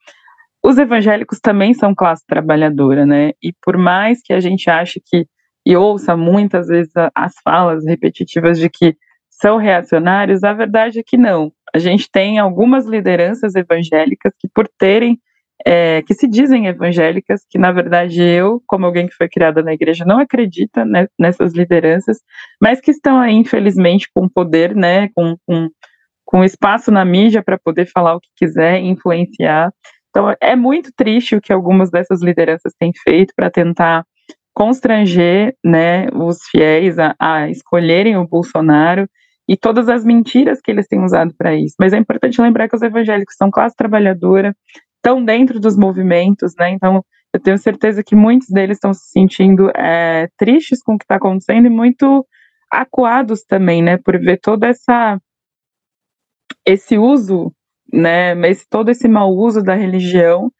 os 0.63 0.79
evangélicos 0.79 1.39
também 1.39 1.75
são 1.75 1.93
classe 1.93 2.23
trabalhadora, 2.27 3.05
né, 3.05 3.31
e 3.41 3.53
por 3.63 3.77
mais 3.77 4.21
que 4.23 4.33
a 4.33 4.39
gente 4.39 4.67
ache 4.67 4.99
que, 5.03 5.27
e 5.63 5.75
ouça 5.75 6.17
muitas 6.17 6.67
vezes 6.67 6.91
as 7.13 7.33
falas 7.43 7.85
repetitivas 7.85 8.57
de 8.57 8.69
que 8.69 8.95
são 9.29 9.57
reacionários, 9.57 10.43
a 10.43 10.53
verdade 10.53 10.99
é 10.99 11.03
que 11.05 11.17
não. 11.17 11.51
A 11.73 11.77
gente 11.77 12.09
tem 12.09 12.39
algumas 12.39 12.85
lideranças 12.85 13.53
evangélicas 13.53 14.33
que, 14.39 14.47
por 14.47 14.67
terem 14.79 15.19
é, 15.63 16.01
que 16.01 16.13
se 16.13 16.27
dizem 16.27 16.67
evangélicas, 16.67 17.41
que 17.50 17.57
na 17.57 17.71
verdade 17.71 18.21
eu, 18.21 18.62
como 18.67 18.85
alguém 18.85 19.07
que 19.07 19.15
foi 19.15 19.29
criada 19.29 19.62
na 19.62 19.74
igreja, 19.74 20.03
não 20.05 20.19
acredita 20.19 20.83
né, 20.83 21.07
nessas 21.17 21.53
lideranças, 21.53 22.17
mas 22.62 22.81
que 22.81 22.91
estão 22.91 23.19
aí, 23.19 23.33
infelizmente, 23.33 24.09
com 24.13 24.27
poder, 24.27 24.75
né, 24.75 25.09
com, 25.15 25.35
com, 25.45 25.69
com 26.25 26.43
espaço 26.43 26.91
na 26.91 27.05
mídia 27.05 27.43
para 27.43 27.57
poder 27.57 27.88
falar 27.88 28.15
o 28.15 28.19
que 28.19 28.29
quiser, 28.35 28.79
influenciar. 28.79 29.71
Então, 30.09 30.33
é 30.41 30.55
muito 30.55 30.91
triste 30.95 31.35
o 31.35 31.41
que 31.41 31.53
algumas 31.53 31.89
dessas 31.91 32.21
lideranças 32.21 32.74
têm 32.79 32.91
feito 33.03 33.33
para 33.35 33.50
tentar 33.50 34.05
constranger 34.53 35.53
né, 35.63 36.07
os 36.13 36.39
fiéis 36.50 36.97
a, 36.97 37.13
a 37.19 37.50
escolherem 37.50 38.15
o 38.15 38.27
Bolsonaro 38.27 39.07
e 39.47 39.55
todas 39.55 39.89
as 39.89 40.03
mentiras 40.03 40.59
que 40.62 40.71
eles 40.71 40.88
têm 40.88 41.03
usado 41.03 41.33
para 41.38 41.53
isso. 41.53 41.75
Mas 41.79 41.93
é 41.93 41.97
importante 41.97 42.41
lembrar 42.41 42.67
que 42.67 42.75
os 42.75 42.81
evangélicos 42.81 43.35
são 43.38 43.51
classe 43.51 43.75
trabalhadora, 43.75 44.55
estão 45.05 45.24
dentro 45.24 45.59
dos 45.59 45.77
movimentos, 45.77 46.55
né? 46.57 46.71
Então, 46.71 47.05
eu 47.31 47.39
tenho 47.39 47.57
certeza 47.59 48.03
que 48.03 48.15
muitos 48.15 48.50
deles 48.50 48.77
estão 48.77 48.93
se 48.93 49.12
sentindo 49.12 49.69
é, 49.75 50.27
tristes 50.35 50.81
com 50.81 50.95
o 50.95 50.97
que 50.97 51.03
está 51.05 51.15
acontecendo 51.15 51.67
e 51.67 51.69
muito 51.69 52.25
acuados 52.71 53.43
também, 53.43 53.83
né? 53.83 53.97
Por 53.97 54.19
ver 54.19 54.39
toda 54.39 54.67
essa 54.67 55.19
esse 56.65 56.97
uso, 56.97 57.53
né? 57.93 58.33
Esse, 58.50 58.65
todo 58.67 58.89
esse 58.89 59.07
mau 59.07 59.31
uso 59.31 59.62
da 59.62 59.75
religião 59.75 60.51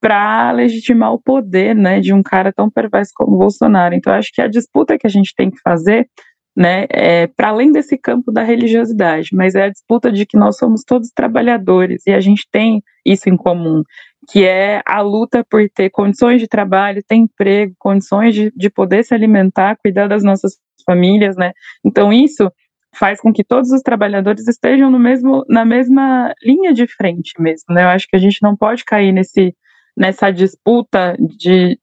para 0.00 0.52
legitimar 0.52 1.12
o 1.12 1.20
poder, 1.20 1.74
né? 1.74 1.98
De 1.98 2.12
um 2.12 2.22
cara 2.22 2.52
tão 2.52 2.70
perverso 2.70 3.10
como 3.16 3.34
o 3.34 3.38
Bolsonaro. 3.38 3.94
Então, 3.94 4.12
acho 4.12 4.30
que 4.32 4.40
a 4.40 4.48
disputa 4.48 4.96
que 4.98 5.06
a 5.06 5.10
gente 5.10 5.34
tem 5.36 5.50
que 5.50 5.60
fazer 5.60 6.08
né, 6.56 6.86
é, 6.90 7.26
para 7.26 7.48
além 7.48 7.72
desse 7.72 7.96
campo 7.96 8.30
da 8.30 8.42
religiosidade, 8.42 9.30
mas 9.32 9.54
é 9.54 9.64
a 9.64 9.70
disputa 9.70 10.12
de 10.12 10.26
que 10.26 10.36
nós 10.36 10.58
somos 10.58 10.82
todos 10.84 11.10
trabalhadores 11.10 12.02
e 12.06 12.12
a 12.12 12.20
gente 12.20 12.46
tem 12.50 12.82
isso 13.04 13.28
em 13.28 13.36
comum, 13.36 13.82
que 14.30 14.44
é 14.44 14.82
a 14.86 15.00
luta 15.00 15.44
por 15.48 15.66
ter 15.70 15.90
condições 15.90 16.40
de 16.40 16.46
trabalho, 16.46 17.02
ter 17.06 17.16
emprego, 17.16 17.74
condições 17.78 18.34
de, 18.34 18.52
de 18.54 18.70
poder 18.70 19.02
se 19.04 19.14
alimentar, 19.14 19.76
cuidar 19.76 20.06
das 20.08 20.22
nossas 20.22 20.52
famílias, 20.84 21.36
né? 21.36 21.52
Então 21.84 22.12
isso 22.12 22.50
faz 22.94 23.20
com 23.20 23.32
que 23.32 23.42
todos 23.42 23.70
os 23.70 23.80
trabalhadores 23.80 24.46
estejam 24.46 24.90
no 24.90 24.98
mesmo, 24.98 25.44
na 25.48 25.64
mesma 25.64 26.34
linha 26.42 26.74
de 26.74 26.86
frente 26.86 27.32
mesmo, 27.40 27.74
né? 27.74 27.84
Eu 27.84 27.88
acho 27.88 28.06
que 28.06 28.16
a 28.16 28.18
gente 28.18 28.42
não 28.42 28.56
pode 28.56 28.84
cair 28.84 29.12
nesse, 29.12 29.54
nessa 29.96 30.30
disputa 30.30 31.16
de, 31.18 31.78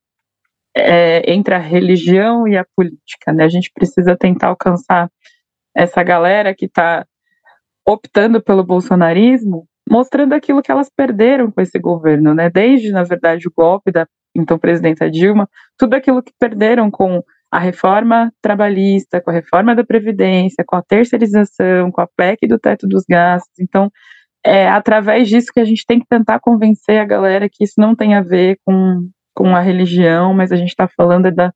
é, 0.79 1.31
entre 1.31 1.53
a 1.53 1.59
religião 1.59 2.47
e 2.47 2.57
a 2.57 2.65
política. 2.75 3.33
Né? 3.33 3.43
A 3.43 3.49
gente 3.49 3.71
precisa 3.73 4.15
tentar 4.15 4.47
alcançar 4.47 5.09
essa 5.75 6.01
galera 6.03 6.53
que 6.55 6.65
está 6.65 7.05
optando 7.87 8.41
pelo 8.41 8.63
bolsonarismo, 8.63 9.67
mostrando 9.89 10.33
aquilo 10.33 10.61
que 10.61 10.71
elas 10.71 10.89
perderam 10.95 11.51
com 11.51 11.61
esse 11.61 11.79
governo, 11.79 12.33
né? 12.33 12.49
Desde, 12.49 12.91
na 12.91 13.03
verdade, 13.03 13.47
o 13.47 13.53
golpe 13.55 13.91
da 13.91 14.05
então 14.35 14.59
presidenta 14.59 15.09
Dilma, 15.09 15.49
tudo 15.77 15.95
aquilo 15.95 16.21
que 16.21 16.31
perderam 16.39 16.91
com 16.91 17.23
a 17.51 17.57
reforma 17.57 18.31
trabalhista, 18.41 19.19
com 19.19 19.31
a 19.31 19.33
reforma 19.33 19.75
da 19.75 19.83
Previdência, 19.83 20.63
com 20.65 20.75
a 20.75 20.83
terceirização, 20.83 21.91
com 21.91 22.01
a 22.01 22.07
PEC 22.15 22.47
do 22.47 22.59
teto 22.59 22.87
dos 22.87 23.03
gastos. 23.09 23.59
Então, 23.59 23.91
é 24.45 24.69
através 24.69 25.27
disso 25.27 25.51
que 25.51 25.59
a 25.59 25.65
gente 25.65 25.83
tem 25.85 25.99
que 25.99 26.07
tentar 26.07 26.39
convencer 26.39 26.99
a 26.99 27.05
galera 27.05 27.49
que 27.51 27.63
isso 27.63 27.75
não 27.77 27.95
tem 27.95 28.13
a 28.13 28.21
ver 28.21 28.59
com 28.63 29.09
com 29.39 29.55
a 29.55 29.61
religião, 29.61 30.33
mas 30.33 30.51
a 30.51 30.57
gente 30.57 30.67
está 30.67 30.85
falando 30.85 31.33
da 31.33 31.53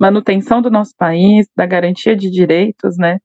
manutenção 0.00 0.62
do 0.62 0.70
nosso 0.70 0.94
país, 0.96 1.46
da 1.54 1.66
garantia 1.66 2.16
de 2.16 2.30
direitos, 2.30 2.96
né? 2.96 3.18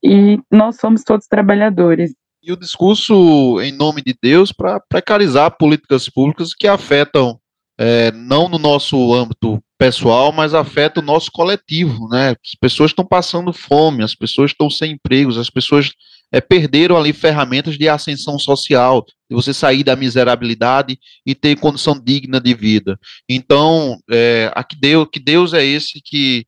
E 0.00 0.38
nós 0.48 0.76
somos 0.76 1.02
todos 1.02 1.26
trabalhadores. 1.26 2.14
E 2.40 2.52
o 2.52 2.56
discurso 2.56 3.60
em 3.60 3.72
nome 3.72 4.02
de 4.06 4.14
Deus 4.22 4.52
para 4.52 4.78
precarizar 4.88 5.56
políticas 5.58 6.08
públicas 6.08 6.54
que 6.54 6.68
afetam 6.68 7.40
é, 7.76 8.12
não 8.12 8.48
no 8.48 8.56
nosso 8.56 9.12
âmbito 9.12 9.60
pessoal, 9.76 10.30
mas 10.30 10.54
afeta 10.54 11.00
o 11.00 11.04
nosso 11.04 11.32
coletivo, 11.32 12.08
né? 12.08 12.30
As 12.30 12.54
pessoas 12.60 12.92
estão 12.92 13.04
passando 13.04 13.52
fome, 13.52 14.04
as 14.04 14.14
pessoas 14.14 14.52
estão 14.52 14.70
sem 14.70 14.92
empregos, 14.92 15.36
as 15.36 15.50
pessoas 15.50 15.90
é, 16.32 16.40
perderam 16.40 16.96
ali 16.96 17.12
ferramentas 17.12 17.76
de 17.76 17.88
ascensão 17.88 18.38
social, 18.38 19.04
de 19.28 19.34
você 19.34 19.52
sair 19.52 19.82
da 19.82 19.96
miserabilidade 19.96 20.98
e 21.26 21.34
ter 21.34 21.58
condição 21.58 22.00
digna 22.00 22.40
de 22.40 22.54
vida. 22.54 22.98
Então, 23.28 23.98
é, 24.10 24.50
a 24.54 24.62
que 24.62 24.76
Deus, 24.76 25.08
que 25.12 25.20
Deus 25.20 25.52
é 25.52 25.64
esse 25.64 26.00
que, 26.04 26.46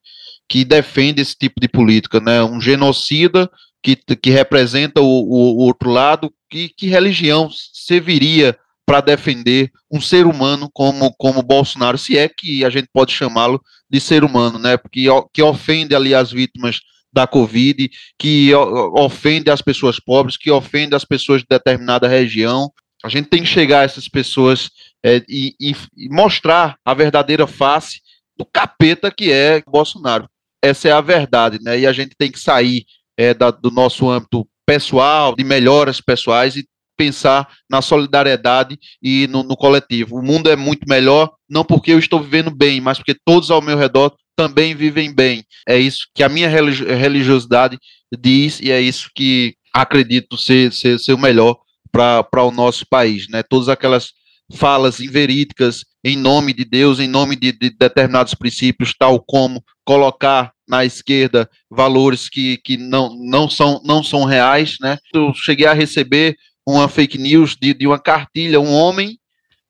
que 0.48 0.64
defende 0.64 1.20
esse 1.20 1.36
tipo 1.36 1.60
de 1.60 1.68
política, 1.68 2.20
né? 2.20 2.42
Um 2.42 2.60
genocida 2.60 3.50
que, 3.82 3.96
que 3.96 4.30
representa 4.30 5.00
o, 5.00 5.04
o, 5.04 5.58
o 5.58 5.64
outro 5.64 5.90
lado, 5.90 6.32
que, 6.48 6.68
que 6.68 6.86
religião 6.86 7.50
serviria 7.72 8.56
para 8.86 9.00
defender 9.00 9.70
um 9.90 10.00
ser 10.00 10.26
humano 10.26 10.68
como, 10.72 11.12
como 11.16 11.42
Bolsonaro, 11.42 11.96
se 11.96 12.18
é 12.18 12.28
que 12.28 12.64
a 12.64 12.70
gente 12.70 12.88
pode 12.92 13.12
chamá-lo 13.12 13.60
de 13.88 14.00
ser 14.00 14.24
humano, 14.24 14.58
né? 14.58 14.76
Porque 14.76 15.06
que 15.32 15.42
ofende 15.42 15.94
ali 15.94 16.14
as 16.14 16.30
vítimas 16.30 16.80
da 17.12 17.26
Covid, 17.26 17.90
que 18.18 18.54
ofende 18.54 19.50
as 19.50 19.60
pessoas 19.60 20.00
pobres, 20.00 20.36
que 20.36 20.50
ofende 20.50 20.94
as 20.94 21.04
pessoas 21.04 21.42
de 21.42 21.46
determinada 21.48 22.08
região. 22.08 22.72
A 23.04 23.08
gente 23.08 23.28
tem 23.28 23.42
que 23.42 23.48
chegar 23.48 23.80
a 23.80 23.84
essas 23.84 24.08
pessoas 24.08 24.70
é, 25.04 25.22
e, 25.28 25.54
e, 25.60 25.74
mostrar 26.08 26.76
a 26.84 26.94
verdadeira 26.94 27.46
face 27.46 28.00
do 28.36 28.44
capeta 28.44 29.10
que 29.10 29.30
é 29.30 29.62
Bolsonaro. 29.66 30.28
Essa 30.62 30.88
é 30.88 30.92
a 30.92 31.00
verdade, 31.00 31.58
né? 31.60 31.80
E 31.80 31.86
a 31.86 31.92
gente 31.92 32.14
tem 32.16 32.30
que 32.30 32.38
sair 32.38 32.84
é, 33.16 33.34
da, 33.34 33.50
do 33.50 33.70
nosso 33.70 34.08
âmbito 34.08 34.46
pessoal, 34.64 35.34
de 35.34 35.44
melhoras 35.44 36.00
pessoais 36.00 36.56
e 36.56 36.66
pensar 36.96 37.48
na 37.68 37.82
solidariedade 37.82 38.78
e 39.02 39.26
no, 39.26 39.42
no, 39.42 39.56
coletivo. 39.56 40.16
O 40.16 40.22
mundo 40.22 40.48
é 40.48 40.54
muito 40.54 40.88
melhor, 40.88 41.32
não 41.48 41.64
porque 41.64 41.92
eu 41.92 41.98
estou 41.98 42.20
vivendo 42.20 42.50
bem, 42.50 42.80
mas 42.80 42.98
porque 42.98 43.16
todos 43.24 43.50
ao 43.50 43.60
meu 43.60 43.76
redor 43.76 44.14
também 44.36 44.74
vivem 44.74 45.14
bem. 45.14 45.44
É 45.68 45.78
isso 45.78 46.06
que 46.14 46.22
a 46.22 46.28
minha 46.28 46.48
religiosidade 46.48 47.78
diz 48.18 48.60
e 48.60 48.70
é 48.70 48.80
isso 48.80 49.10
que 49.14 49.54
acredito 49.72 50.36
ser, 50.36 50.72
ser, 50.72 50.98
ser 50.98 51.12
o 51.12 51.18
melhor 51.18 51.56
para 51.90 52.42
o 52.42 52.50
nosso 52.50 52.86
país. 52.86 53.28
Né? 53.28 53.42
Todas 53.42 53.68
aquelas 53.68 54.12
falas 54.54 55.00
inverídicas 55.00 55.84
em 56.04 56.16
nome 56.16 56.52
de 56.52 56.64
Deus, 56.64 56.98
em 56.98 57.08
nome 57.08 57.36
de, 57.36 57.52
de 57.52 57.70
determinados 57.70 58.34
princípios, 58.34 58.94
tal 58.98 59.20
como 59.20 59.64
colocar 59.84 60.52
na 60.68 60.84
esquerda 60.84 61.48
valores 61.70 62.28
que, 62.28 62.56
que 62.58 62.76
não, 62.76 63.14
não, 63.14 63.48
são, 63.48 63.80
não 63.84 64.02
são 64.02 64.24
reais. 64.24 64.76
Né? 64.80 64.98
Eu 65.14 65.32
cheguei 65.34 65.66
a 65.66 65.72
receber 65.72 66.36
uma 66.66 66.88
fake 66.88 67.18
news 67.18 67.56
de, 67.56 67.74
de 67.74 67.86
uma 67.86 67.98
cartilha, 67.98 68.60
um 68.60 68.72
homem 68.72 69.18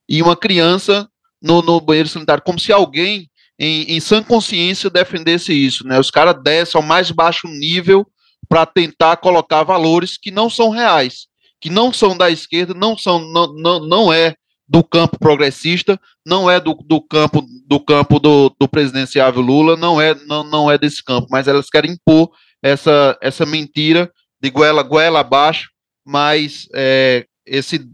e 0.07 0.21
uma 0.21 0.35
criança 0.35 1.07
no, 1.41 1.61
no 1.61 1.79
banheiro 1.81 2.09
sanitário, 2.09 2.43
como 2.43 2.59
se 2.59 2.71
alguém 2.71 3.29
em, 3.59 3.95
em 3.95 3.99
sã 3.99 4.23
consciência 4.23 4.89
defendesse 4.89 5.53
isso, 5.53 5.87
né? 5.87 5.99
Os 5.99 6.09
caras 6.09 6.41
descem 6.43 6.79
ao 6.79 6.85
mais 6.85 7.11
baixo 7.11 7.47
nível 7.47 8.05
para 8.49 8.65
tentar 8.65 9.17
colocar 9.17 9.63
valores 9.63 10.17
que 10.17 10.31
não 10.31 10.49
são 10.49 10.69
reais, 10.69 11.27
que 11.61 11.69
não 11.69 11.93
são 11.93 12.17
da 12.17 12.29
esquerda, 12.29 12.73
não 12.73 12.97
são, 12.97 13.19
não, 13.19 13.53
não, 13.53 13.79
não 13.79 14.13
é 14.13 14.35
do 14.67 14.83
campo 14.83 15.19
progressista, 15.19 15.99
não 16.25 16.49
é 16.49 16.59
do, 16.59 16.73
do 16.73 17.01
campo 17.01 17.45
do 17.67 17.79
campo 17.79 18.19
do, 18.19 18.53
do 18.59 18.67
presidenciável 18.67 19.41
Lula, 19.41 19.75
não 19.75 20.01
é 20.01 20.15
não, 20.25 20.43
não 20.43 20.71
é 20.71 20.77
desse 20.77 21.03
campo, 21.03 21.27
mas 21.29 21.47
elas 21.47 21.69
querem 21.69 21.91
impor 21.91 22.31
essa, 22.61 23.17
essa 23.21 23.45
mentira 23.45 24.11
de 24.41 24.49
goela, 24.49 24.81
goela 24.83 25.19
abaixo, 25.19 25.69
mas 26.05 26.67
é, 26.73 27.25
esse 27.45 27.87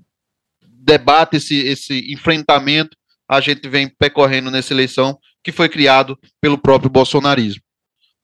debate, 0.61 1.37
esse, 1.37 1.55
esse 1.55 2.11
enfrentamento, 2.11 2.95
a 3.27 3.41
gente 3.41 3.67
vem 3.67 3.87
percorrendo 3.87 4.49
nessa 4.49 4.73
eleição 4.73 5.17
que 5.43 5.51
foi 5.51 5.69
criado 5.69 6.17
pelo 6.41 6.57
próprio 6.57 6.89
bolsonarismo. 6.89 7.61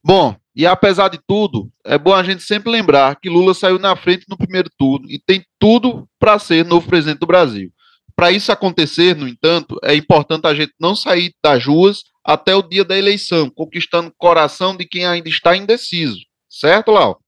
Bom, 0.03 0.35
e 0.55 0.65
apesar 0.65 1.09
de 1.09 1.19
tudo, 1.27 1.69
é 1.83 1.97
bom 1.97 2.13
a 2.13 2.23
gente 2.23 2.43
sempre 2.43 2.71
lembrar 2.71 3.15
que 3.19 3.29
Lula 3.29 3.53
saiu 3.53 3.79
na 3.79 3.95
frente 3.95 4.25
no 4.29 4.37
primeiro 4.37 4.69
turno 4.77 5.05
e 5.09 5.19
tem 5.19 5.43
tudo 5.59 6.07
para 6.19 6.39
ser 6.39 6.63
novo 6.63 6.87
presidente 6.87 7.19
do 7.19 7.27
Brasil. 7.27 7.71
Para 8.15 8.31
isso 8.31 8.51
acontecer, 8.51 9.15
no 9.15 9.27
entanto, 9.27 9.77
é 9.83 9.93
importante 9.93 10.47
a 10.47 10.53
gente 10.53 10.73
não 10.79 10.95
sair 10.95 11.33
das 11.43 11.65
ruas 11.65 12.03
até 12.23 12.55
o 12.55 12.61
dia 12.61 12.85
da 12.85 12.97
eleição, 12.97 13.49
conquistando 13.49 14.07
o 14.07 14.13
coração 14.17 14.75
de 14.75 14.85
quem 14.85 15.05
ainda 15.05 15.27
está 15.27 15.57
indeciso. 15.57 16.19
Certo, 16.49 16.91
Lau? 16.91 17.19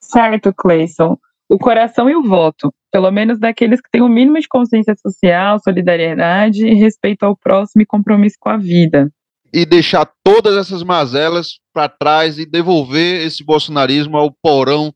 Certo, 0.00 0.52
Cleison. 0.52 1.16
O 1.48 1.58
coração 1.58 2.10
e 2.10 2.14
o 2.14 2.22
voto, 2.22 2.74
pelo 2.92 3.10
menos 3.10 3.38
daqueles 3.38 3.80
que 3.80 3.90
têm 3.90 4.02
o 4.02 4.08
mínimo 4.08 4.38
de 4.38 4.48
consciência 4.48 4.94
social, 4.96 5.58
solidariedade, 5.60 6.66
respeito 6.74 7.22
ao 7.22 7.36
próximo 7.36 7.82
e 7.82 7.86
compromisso 7.86 8.36
com 8.38 8.50
a 8.50 8.56
vida. 8.56 9.10
E 9.52 9.64
deixar 9.64 10.08
todas 10.22 10.56
essas 10.56 10.82
mazelas 10.82 11.58
para 11.72 11.88
trás 11.88 12.38
e 12.38 12.44
devolver 12.44 13.26
esse 13.26 13.44
bolsonarismo 13.44 14.16
ao 14.16 14.30
porão 14.30 14.92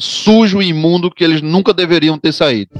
sujo 0.00 0.60
e 0.60 0.68
imundo 0.68 1.10
que 1.10 1.24
eles 1.24 1.40
nunca 1.40 1.72
deveriam 1.72 2.18
ter 2.18 2.32
saído. 2.32 2.70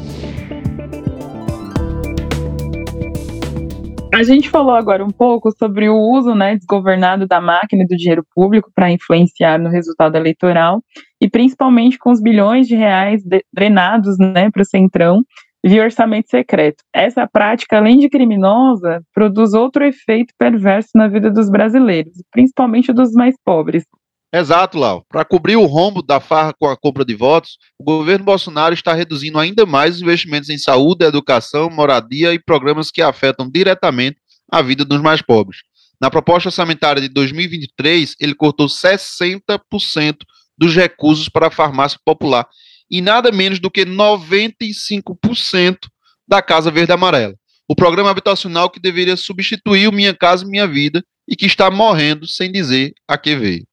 A 4.19 4.25
gente 4.25 4.51
falou 4.51 4.75
agora 4.75 5.05
um 5.05 5.11
pouco 5.11 5.53
sobre 5.57 5.89
o 5.89 5.97
uso 5.97 6.35
né, 6.35 6.57
desgovernado 6.57 7.25
da 7.25 7.41
máquina 7.41 7.85
e 7.85 7.87
do 7.87 7.97
dinheiro 7.97 8.27
público 8.35 8.69
para 8.75 8.91
influenciar 8.91 9.61
no 9.61 9.69
resultado 9.69 10.17
eleitoral, 10.17 10.83
e 11.21 11.31
principalmente 11.31 11.97
com 11.99 12.11
os 12.11 12.21
bilhões 12.21 12.67
de 12.67 12.75
reais 12.75 13.23
drenados 13.53 14.19
né, 14.19 14.51
para 14.51 14.63
o 14.63 14.65
Centrão 14.65 15.23
via 15.65 15.85
orçamento 15.85 16.31
secreto. 16.31 16.83
Essa 16.95 17.27
prática, 17.27 17.77
além 17.77 17.99
de 17.99 18.09
criminosa, 18.09 19.03
produz 19.13 19.55
outro 19.55 19.85
efeito 19.85 20.33
perverso 20.39 20.91
na 20.95 21.09
vida 21.09 21.31
dos 21.31 21.51
brasileiros, 21.51 22.15
principalmente 22.31 22.93
dos 22.93 23.13
mais 23.13 23.35
pobres. 23.45 23.85
Exato, 24.33 24.79
Lau. 24.79 25.05
Para 25.09 25.25
cobrir 25.25 25.57
o 25.57 25.65
rombo 25.65 26.03
da 26.03 26.21
farra 26.21 26.53
com 26.53 26.67
a 26.67 26.77
compra 26.77 27.05
de 27.05 27.15
votos, 27.15 27.57
o 27.79 27.85
governo 27.85 28.27
Bolsonaro 28.27 28.75
está 28.75 28.93
reduzindo 28.93 29.39
ainda 29.39 29.65
mais 29.65 29.97
os 29.97 30.03
investimentos 30.03 30.51
em 30.51 30.59
saúde, 30.59 31.05
educação, 31.05 31.71
moradia 31.71 32.35
e 32.35 32.39
programas 32.39 32.91
que 32.91 33.01
afetam 33.01 33.51
diretamente 33.51 34.19
a 34.51 34.61
vida 34.61 34.85
dos 34.85 35.01
mais 35.01 35.23
pobres. 35.23 35.61
Na 36.01 36.11
proposta 36.11 36.51
orçamentária 36.51 37.01
de 37.01 37.09
2023, 37.09 38.17
ele 38.21 38.35
cortou 38.35 38.67
60% 38.67 40.19
dos 40.59 40.75
recursos 40.75 41.29
para 41.29 41.47
a 41.47 41.51
farmácia 41.51 41.99
popular 42.05 42.47
e 42.91 43.01
nada 43.01 43.31
menos 43.31 43.59
do 43.59 43.71
que 43.71 43.85
95% 43.85 45.79
da 46.27 46.43
Casa 46.43 46.71
Verde 46.71 46.93
Amarela. 46.93 47.35
O 47.69 47.75
programa 47.75 48.11
habitacional 48.11 48.71
que 48.71 48.81
deveria 48.81 49.17
substituir 49.17 49.89
o 49.89 49.93
Minha 49.93 50.15
Casa 50.15 50.47
Minha 50.47 50.67
Vida 50.67 51.05
e 51.29 51.37
que 51.37 51.47
está 51.47 51.71
morrendo 51.71 52.27
sem 52.27 52.51
dizer 52.51 52.95
a 53.07 53.19
que 53.19 53.37
veio. 53.37 53.67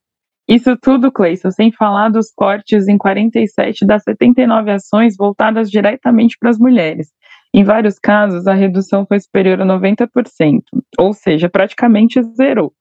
Isso 0.48 0.78
tudo, 0.78 1.12
Cleison, 1.12 1.50
sem 1.50 1.72
falar 1.72 2.10
dos 2.10 2.32
cortes 2.32 2.88
em 2.88 2.98
47 2.98 3.86
das 3.86 4.04
79 4.04 4.70
ações 4.70 5.16
voltadas 5.18 5.72
diretamente 5.72 6.38
para 6.38 6.52
as 6.52 6.60
mulheres. 6.60 7.12
Em 7.54 7.64
vários 7.64 7.98
casos, 7.98 8.46
a 8.46 8.54
redução 8.54 9.06
foi 9.08 9.20
superior 9.20 9.60
a 9.62 9.66
90%, 9.66 10.62
ou 11.00 11.14
seja, 11.14 11.50
praticamente 11.50 12.22
zerou. 12.36 12.74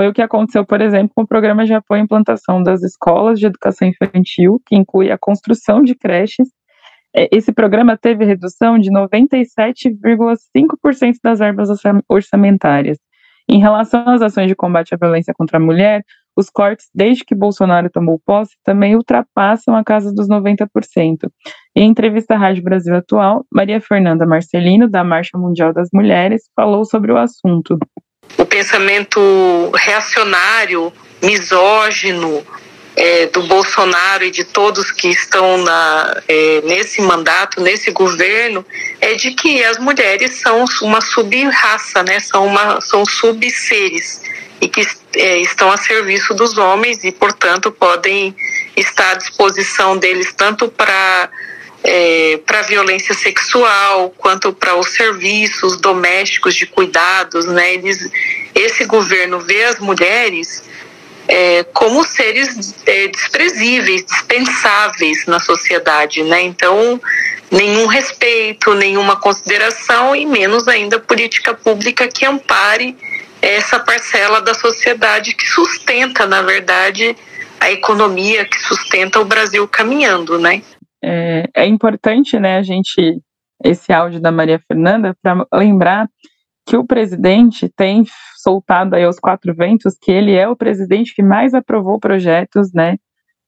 Foi 0.00 0.08
o 0.08 0.14
que 0.14 0.22
aconteceu, 0.22 0.64
por 0.64 0.80
exemplo, 0.80 1.12
com 1.14 1.24
o 1.24 1.26
programa 1.26 1.66
de 1.66 1.74
apoio 1.74 2.00
à 2.00 2.04
implantação 2.04 2.62
das 2.62 2.82
escolas 2.82 3.38
de 3.38 3.44
educação 3.44 3.86
infantil, 3.86 4.58
que 4.64 4.74
inclui 4.74 5.10
a 5.10 5.18
construção 5.18 5.82
de 5.82 5.94
creches. 5.94 6.48
É, 7.14 7.28
esse 7.30 7.52
programa 7.52 7.98
teve 7.98 8.24
redução 8.24 8.78
de 8.78 8.90
97,5% 8.90 11.16
das 11.22 11.38
verbas 11.38 11.68
orçamentárias. 12.08 12.96
Em 13.46 13.60
relação 13.60 14.08
às 14.08 14.22
ações 14.22 14.48
de 14.48 14.54
combate 14.54 14.94
à 14.94 14.96
violência 14.96 15.34
contra 15.34 15.58
a 15.58 15.60
mulher, 15.60 16.02
os 16.34 16.48
cortes, 16.48 16.88
desde 16.94 17.22
que 17.22 17.34
Bolsonaro 17.34 17.90
tomou 17.90 18.18
posse, 18.24 18.56
também 18.64 18.96
ultrapassam 18.96 19.76
a 19.76 19.84
casa 19.84 20.14
dos 20.14 20.30
90%. 20.30 20.66
Em 21.76 21.90
entrevista 21.90 22.36
à 22.36 22.38
Rádio 22.38 22.62
Brasil 22.62 22.96
Atual, 22.96 23.44
Maria 23.52 23.82
Fernanda 23.82 24.24
Marcelino, 24.24 24.88
da 24.88 25.04
Marcha 25.04 25.36
Mundial 25.36 25.74
das 25.74 25.90
Mulheres, 25.92 26.44
falou 26.56 26.86
sobre 26.86 27.12
o 27.12 27.18
assunto. 27.18 27.78
O 28.36 28.44
pensamento 28.44 29.70
reacionário, 29.74 30.92
misógino, 31.22 32.44
é, 32.96 33.26
do 33.26 33.42
Bolsonaro 33.44 34.24
e 34.24 34.30
de 34.30 34.44
todos 34.44 34.90
que 34.90 35.08
estão 35.08 35.58
na, 35.58 36.22
é, 36.28 36.60
nesse 36.64 37.00
mandato, 37.00 37.60
nesse 37.60 37.90
governo, 37.90 38.64
é 39.00 39.14
de 39.14 39.30
que 39.30 39.64
as 39.64 39.78
mulheres 39.78 40.34
são 40.34 40.64
uma 40.82 41.00
sub-raça, 41.00 42.02
né? 42.02 42.20
são, 42.20 42.46
uma, 42.46 42.80
são 42.80 43.04
sub-seres 43.06 44.22
e 44.60 44.68
que 44.68 44.86
é, 45.16 45.38
estão 45.38 45.70
a 45.72 45.76
serviço 45.76 46.34
dos 46.34 46.58
homens 46.58 47.02
e, 47.02 47.10
portanto, 47.10 47.72
podem 47.72 48.36
estar 48.76 49.12
à 49.12 49.14
disposição 49.14 49.96
deles 49.96 50.32
tanto 50.36 50.68
para 50.68 51.30
é, 51.82 52.38
para 52.44 52.62
violência 52.62 53.14
sexual 53.14 54.12
quanto 54.16 54.52
para 54.52 54.76
os 54.76 54.90
serviços 54.90 55.76
domésticos 55.76 56.54
de 56.54 56.66
cuidados, 56.66 57.46
né? 57.46 57.74
Eles, 57.74 58.10
esse 58.54 58.84
governo 58.84 59.40
vê 59.40 59.64
as 59.64 59.78
mulheres 59.78 60.62
é, 61.26 61.64
como 61.72 62.04
seres 62.04 62.74
é, 62.86 63.08
desprezíveis, 63.08 64.04
dispensáveis 64.04 65.26
na 65.26 65.38
sociedade, 65.38 66.22
né? 66.22 66.42
Então, 66.42 67.00
nenhum 67.50 67.86
respeito, 67.86 68.74
nenhuma 68.74 69.16
consideração 69.16 70.14
e 70.14 70.26
menos 70.26 70.68
ainda 70.68 70.98
política 70.98 71.54
pública 71.54 72.08
que 72.08 72.26
ampare 72.26 72.96
essa 73.40 73.78
parcela 73.80 74.40
da 74.40 74.52
sociedade 74.52 75.34
que 75.34 75.48
sustenta, 75.48 76.26
na 76.26 76.42
verdade, 76.42 77.16
a 77.58 77.70
economia, 77.70 78.44
que 78.44 78.60
sustenta 78.60 79.18
o 79.18 79.24
Brasil 79.24 79.66
caminhando, 79.66 80.38
né? 80.38 80.62
É, 81.02 81.48
é 81.54 81.66
importante, 81.66 82.38
né, 82.38 82.58
a 82.58 82.62
gente, 82.62 83.20
esse 83.64 83.92
áudio 83.92 84.20
da 84.20 84.30
Maria 84.30 84.58
Fernanda, 84.58 85.16
para 85.22 85.46
lembrar 85.52 86.08
que 86.66 86.76
o 86.76 86.86
presidente 86.86 87.68
tem 87.68 88.04
soltado 88.36 88.94
aí 88.94 89.04
aos 89.04 89.18
quatro 89.18 89.54
ventos 89.54 89.96
que 90.00 90.10
ele 90.12 90.34
é 90.34 90.48
o 90.48 90.56
presidente 90.56 91.14
que 91.14 91.22
mais 91.22 91.54
aprovou 91.54 91.98
projetos, 91.98 92.72
né, 92.72 92.96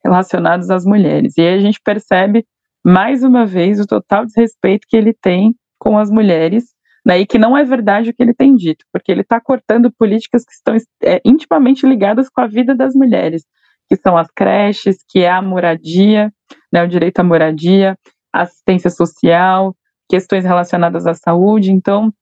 relacionados 0.05 0.71
às 0.71 0.85
mulheres. 0.85 1.35
E 1.37 1.43
aí 1.43 1.55
a 1.55 1.61
gente 1.61 1.81
percebe, 1.83 2.45
mais 2.85 3.23
uma 3.23 3.47
vez, 3.47 3.79
o 3.79 3.87
total 3.87 4.27
desrespeito 4.27 4.87
que 4.89 4.97
ele 4.97 5.15
tem 5.15 5.55
com 5.79 5.99
as 5.99 6.11
mulheres, 6.11 6.73
né, 7.05 7.21
e 7.21 7.27
que 7.27 7.39
não 7.39 7.57
é 7.57 7.65
verdade 7.65 8.11
o 8.11 8.15
que 8.15 8.23
ele 8.23 8.35
tem 8.35 8.55
dito, 8.55 8.85
porque 8.93 9.11
ele 9.11 9.23
está 9.23 9.41
cortando 9.41 9.93
políticas 9.93 10.45
que 10.45 10.53
estão 10.53 10.77
é, 11.03 11.21
intimamente 11.25 11.87
ligadas 11.87 12.29
com 12.29 12.41
a 12.41 12.47
vida 12.47 12.75
das 12.75 12.95
mulheres, 12.95 13.45
que 13.89 13.97
são 13.97 14.17
as 14.17 14.29
creches, 14.31 14.97
que 15.09 15.21
é 15.21 15.31
a 15.31 15.43
moradia, 15.43 16.33
né, 16.73 16.83
o 16.83 16.89
direito 16.89 17.21
à 17.21 17.25
moradia, 17.25 17.99
assistência 18.33 18.91
social, 18.91 19.77
questões 20.09 20.45
relacionadas 20.45 21.07
à 21.07 21.15
saúde. 21.15 21.71
Então, 21.71 22.13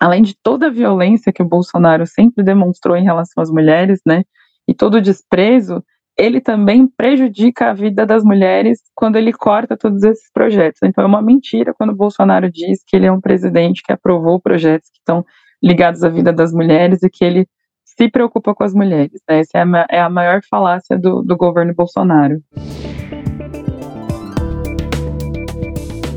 além 0.00 0.22
de 0.22 0.34
toda 0.42 0.66
a 0.66 0.70
violência 0.70 1.32
que 1.32 1.42
o 1.42 1.48
Bolsonaro 1.48 2.06
sempre 2.06 2.44
demonstrou 2.44 2.96
em 2.96 3.04
relação 3.04 3.42
às 3.42 3.50
mulheres, 3.50 4.00
né, 4.06 4.24
e 4.68 4.74
todo 4.74 4.96
o 4.96 5.02
desprezo, 5.02 5.82
ele 6.16 6.40
também 6.40 6.86
prejudica 6.86 7.70
a 7.70 7.74
vida 7.74 8.06
das 8.06 8.22
mulheres 8.22 8.80
quando 8.94 9.16
ele 9.16 9.32
corta 9.32 9.76
todos 9.76 10.02
esses 10.04 10.30
projetos. 10.32 10.80
Então 10.82 11.02
é 11.02 11.06
uma 11.06 11.20
mentira 11.20 11.74
quando 11.74 11.90
o 11.90 11.96
Bolsonaro 11.96 12.50
diz 12.50 12.82
que 12.86 12.96
ele 12.96 13.06
é 13.06 13.12
um 13.12 13.20
presidente 13.20 13.82
que 13.82 13.92
aprovou 13.92 14.40
projetos 14.40 14.90
que 14.90 14.98
estão 14.98 15.24
ligados 15.62 16.04
à 16.04 16.08
vida 16.08 16.32
das 16.32 16.52
mulheres 16.52 17.02
e 17.02 17.10
que 17.10 17.24
ele 17.24 17.48
se 17.84 18.08
preocupa 18.08 18.54
com 18.54 18.64
as 18.64 18.74
mulheres. 18.74 19.20
Né? 19.28 19.40
Essa 19.40 19.58
é 19.58 19.62
a, 19.62 19.86
é 20.04 20.08
maior 20.08 20.40
falácia 20.48 20.98
do, 20.98 21.22
do 21.22 21.36
governo 21.36 21.74
Bolsonaro. 21.74 22.40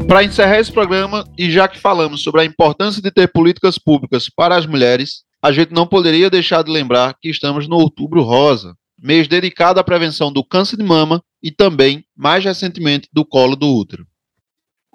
Para 0.07 0.23
encerrar 0.23 0.57
esse 0.57 0.71
programa, 0.71 1.25
e 1.37 1.51
já 1.51 1.67
que 1.67 1.77
falamos 1.77 2.23
sobre 2.23 2.39
a 2.39 2.45
importância 2.45 3.01
de 3.01 3.11
ter 3.11 3.27
políticas 3.27 3.77
públicas 3.77 4.29
para 4.29 4.55
as 4.55 4.65
mulheres, 4.65 5.23
a 5.43 5.51
gente 5.51 5.73
não 5.73 5.85
poderia 5.85 6.29
deixar 6.29 6.63
de 6.63 6.71
lembrar 6.71 7.13
que 7.19 7.29
estamos 7.29 7.67
no 7.67 7.75
Outubro 7.75 8.21
Rosa, 8.21 8.73
mês 8.97 9.27
dedicado 9.27 9.81
à 9.81 9.83
prevenção 9.83 10.31
do 10.31 10.45
câncer 10.45 10.77
de 10.77 10.83
mama 10.83 11.21
e 11.43 11.51
também, 11.51 12.05
mais 12.15 12.43
recentemente, 12.43 13.09
do 13.11 13.25
colo 13.25 13.57
do 13.57 13.67
útero. 13.67 14.05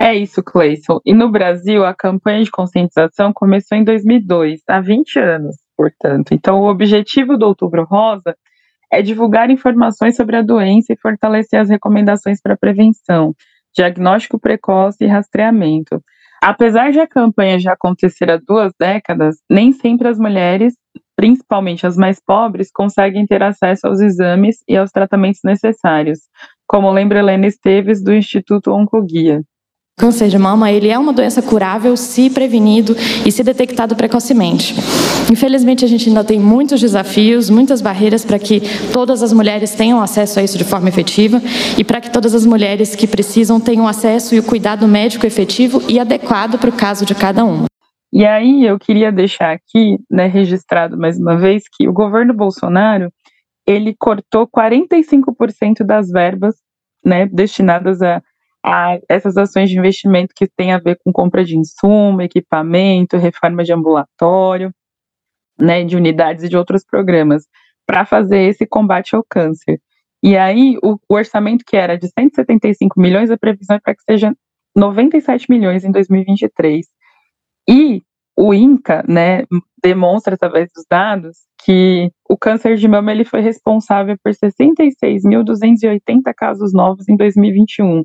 É 0.00 0.14
isso, 0.14 0.42
Cleison. 0.42 0.98
E 1.04 1.12
no 1.12 1.30
Brasil, 1.30 1.84
a 1.84 1.94
campanha 1.94 2.42
de 2.42 2.50
conscientização 2.50 3.34
começou 3.34 3.76
em 3.76 3.84
2002, 3.84 4.62
há 4.66 4.80
20 4.80 5.18
anos, 5.18 5.56
portanto. 5.76 6.32
Então, 6.32 6.58
o 6.60 6.70
objetivo 6.70 7.36
do 7.36 7.46
Outubro 7.46 7.84
Rosa 7.84 8.34
é 8.90 9.02
divulgar 9.02 9.50
informações 9.50 10.16
sobre 10.16 10.36
a 10.36 10.42
doença 10.42 10.92
e 10.92 10.98
fortalecer 10.98 11.60
as 11.60 11.68
recomendações 11.68 12.40
para 12.40 12.56
prevenção, 12.56 13.34
diagnóstico 13.74 14.38
precoce 14.38 15.04
e 15.04 15.06
rastreamento. 15.06 16.02
Apesar 16.42 16.90
de 16.90 16.98
a 16.98 17.06
campanha 17.06 17.58
já 17.58 17.72
acontecer 17.72 18.30
há 18.30 18.36
duas 18.36 18.72
décadas, 18.78 19.36
nem 19.48 19.72
sempre 19.72 20.08
as 20.08 20.18
mulheres, 20.18 20.74
principalmente 21.14 21.86
as 21.86 21.96
mais 21.96 22.20
pobres, 22.20 22.70
conseguem 22.72 23.26
ter 23.26 23.42
acesso 23.42 23.86
aos 23.86 24.00
exames 24.00 24.56
e 24.68 24.76
aos 24.76 24.90
tratamentos 24.90 25.40
necessários, 25.44 26.18
como 26.66 26.90
lembra 26.90 27.20
Helena 27.20 27.46
Esteves 27.46 28.02
do 28.02 28.12
Instituto 28.12 28.72
Oncoguia. 28.72 29.42
Câncer 29.98 30.28
de 30.28 30.38
mama 30.38 30.72
ele 30.72 30.88
é 30.88 30.98
uma 30.98 31.12
doença 31.12 31.42
curável 31.42 31.96
se 31.96 32.30
prevenido 32.30 32.96
e 33.26 33.30
se 33.30 33.44
detectado 33.44 33.94
precocemente. 33.94 34.74
Infelizmente, 35.30 35.84
a 35.84 35.88
gente 35.88 36.08
ainda 36.08 36.24
tem 36.24 36.40
muitos 36.40 36.80
desafios, 36.80 37.50
muitas 37.50 37.80
barreiras 37.80 38.24
para 38.24 38.38
que 38.38 38.60
todas 38.92 39.22
as 39.22 39.32
mulheres 39.32 39.74
tenham 39.74 40.00
acesso 40.02 40.40
a 40.40 40.42
isso 40.42 40.56
de 40.56 40.64
forma 40.64 40.88
efetiva 40.88 41.40
e 41.78 41.84
para 41.84 42.00
que 42.00 42.10
todas 42.10 42.34
as 42.34 42.46
mulheres 42.46 42.96
que 42.96 43.06
precisam 43.06 43.60
tenham 43.60 43.86
acesso 43.86 44.34
e 44.34 44.38
o 44.38 44.42
cuidado 44.42 44.88
médico 44.88 45.26
efetivo 45.26 45.82
e 45.88 46.00
adequado 46.00 46.58
para 46.58 46.70
o 46.70 46.76
caso 46.76 47.04
de 47.04 47.14
cada 47.14 47.44
uma. 47.44 47.66
E 48.12 48.26
aí 48.26 48.64
eu 48.64 48.78
queria 48.78 49.12
deixar 49.12 49.52
aqui, 49.52 49.98
né, 50.10 50.26
registrado 50.26 50.98
mais 50.98 51.18
uma 51.18 51.36
vez 51.36 51.64
que 51.70 51.88
o 51.88 51.92
governo 51.92 52.34
Bolsonaro 52.34 53.10
ele 53.66 53.94
cortou 53.98 54.48
45% 54.48 55.84
das 55.84 56.10
verbas, 56.10 56.56
né, 57.04 57.26
destinadas 57.26 58.02
a 58.02 58.22
a 58.64 58.98
essas 59.08 59.36
ações 59.36 59.68
de 59.68 59.78
investimento 59.78 60.32
que 60.34 60.46
têm 60.46 60.72
a 60.72 60.78
ver 60.78 60.98
com 61.04 61.12
compra 61.12 61.44
de 61.44 61.56
insumo, 61.56 62.22
equipamento, 62.22 63.16
reforma 63.16 63.64
de 63.64 63.72
ambulatório, 63.72 64.72
né, 65.60 65.84
de 65.84 65.96
unidades 65.96 66.44
e 66.44 66.48
de 66.48 66.56
outros 66.56 66.84
programas, 66.84 67.44
para 67.86 68.06
fazer 68.06 68.42
esse 68.42 68.66
combate 68.66 69.16
ao 69.16 69.24
câncer. 69.28 69.80
E 70.22 70.36
aí, 70.36 70.78
o, 70.82 70.96
o, 71.08 71.14
orçamento 71.14 71.64
que 71.66 71.76
era 71.76 71.98
de 71.98 72.08
175 72.08 73.00
milhões, 73.00 73.30
a 73.30 73.36
previsão 73.36 73.76
é 73.76 73.80
para 73.80 73.94
que 73.94 74.02
seja 74.02 74.32
97 74.76 75.50
milhões 75.50 75.84
em 75.84 75.90
2023. 75.90 76.86
E 77.68 78.02
o 78.36 78.54
INCA, 78.54 79.04
né, 79.08 79.44
demonstra 79.82 80.34
através 80.34 80.70
dos 80.74 80.84
dados 80.88 81.38
que 81.64 82.10
o 82.28 82.36
câncer 82.36 82.76
de 82.76 82.86
mama 82.86 83.10
ele 83.12 83.24
foi 83.24 83.40
responsável 83.40 84.16
por 84.22 84.32
66.280 84.32 86.32
casos 86.34 86.72
novos 86.72 87.08
em 87.08 87.16
2021 87.16 88.04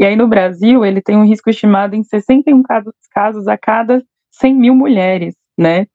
e 0.00 0.04
aí 0.06 0.16
no 0.16 0.26
Brasil 0.26 0.82
ele 0.82 1.02
tem 1.02 1.14
um 1.14 1.26
risco 1.26 1.50
estimado 1.50 1.94
em 1.94 2.02
61 2.02 2.62
casos, 2.62 2.94
casos 3.10 3.46
a 3.46 3.58
cada 3.58 4.02
100 4.30 4.54
mil 4.54 4.74
mulheres, 4.74 5.34
né? 5.58 5.86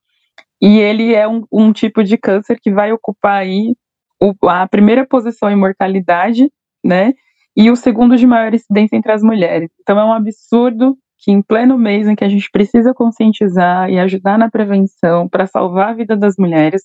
E 0.62 0.78
ele 0.78 1.16
é 1.16 1.28
um, 1.28 1.44
um 1.52 1.74
tipo 1.74 2.04
de 2.04 2.16
câncer 2.16 2.60
que 2.62 2.72
vai 2.72 2.92
ocupar 2.92 3.42
aí 3.42 3.76
o, 4.22 4.48
a 4.48 4.68
primeira 4.68 5.08
posição 5.08 5.50
em 5.50 5.56
mortalidade, 5.56 6.52
né? 6.84 7.14
E 7.58 7.72
o 7.72 7.76
segundo 7.76 8.16
de 8.16 8.28
maior 8.28 8.54
incidência 8.54 8.96
entre 8.96 9.12
as 9.12 9.24
mulheres. 9.24 9.72
Então 9.82 10.00
é 10.00 10.06
um 10.06 10.14
absurdo 10.14 10.96
que 11.18 11.32
em 11.32 11.42
pleno 11.42 11.76
mês 11.76 12.08
em 12.08 12.14
que 12.14 12.24
a 12.24 12.30
gente 12.30 12.48
precisa 12.52 12.94
conscientizar 12.94 13.90
e 13.90 13.98
ajudar 13.98 14.38
na 14.38 14.52
prevenção 14.52 15.28
para 15.28 15.48
salvar 15.48 15.90
a 15.90 15.94
vida 15.96 16.16
das 16.16 16.36
mulheres, 16.38 16.84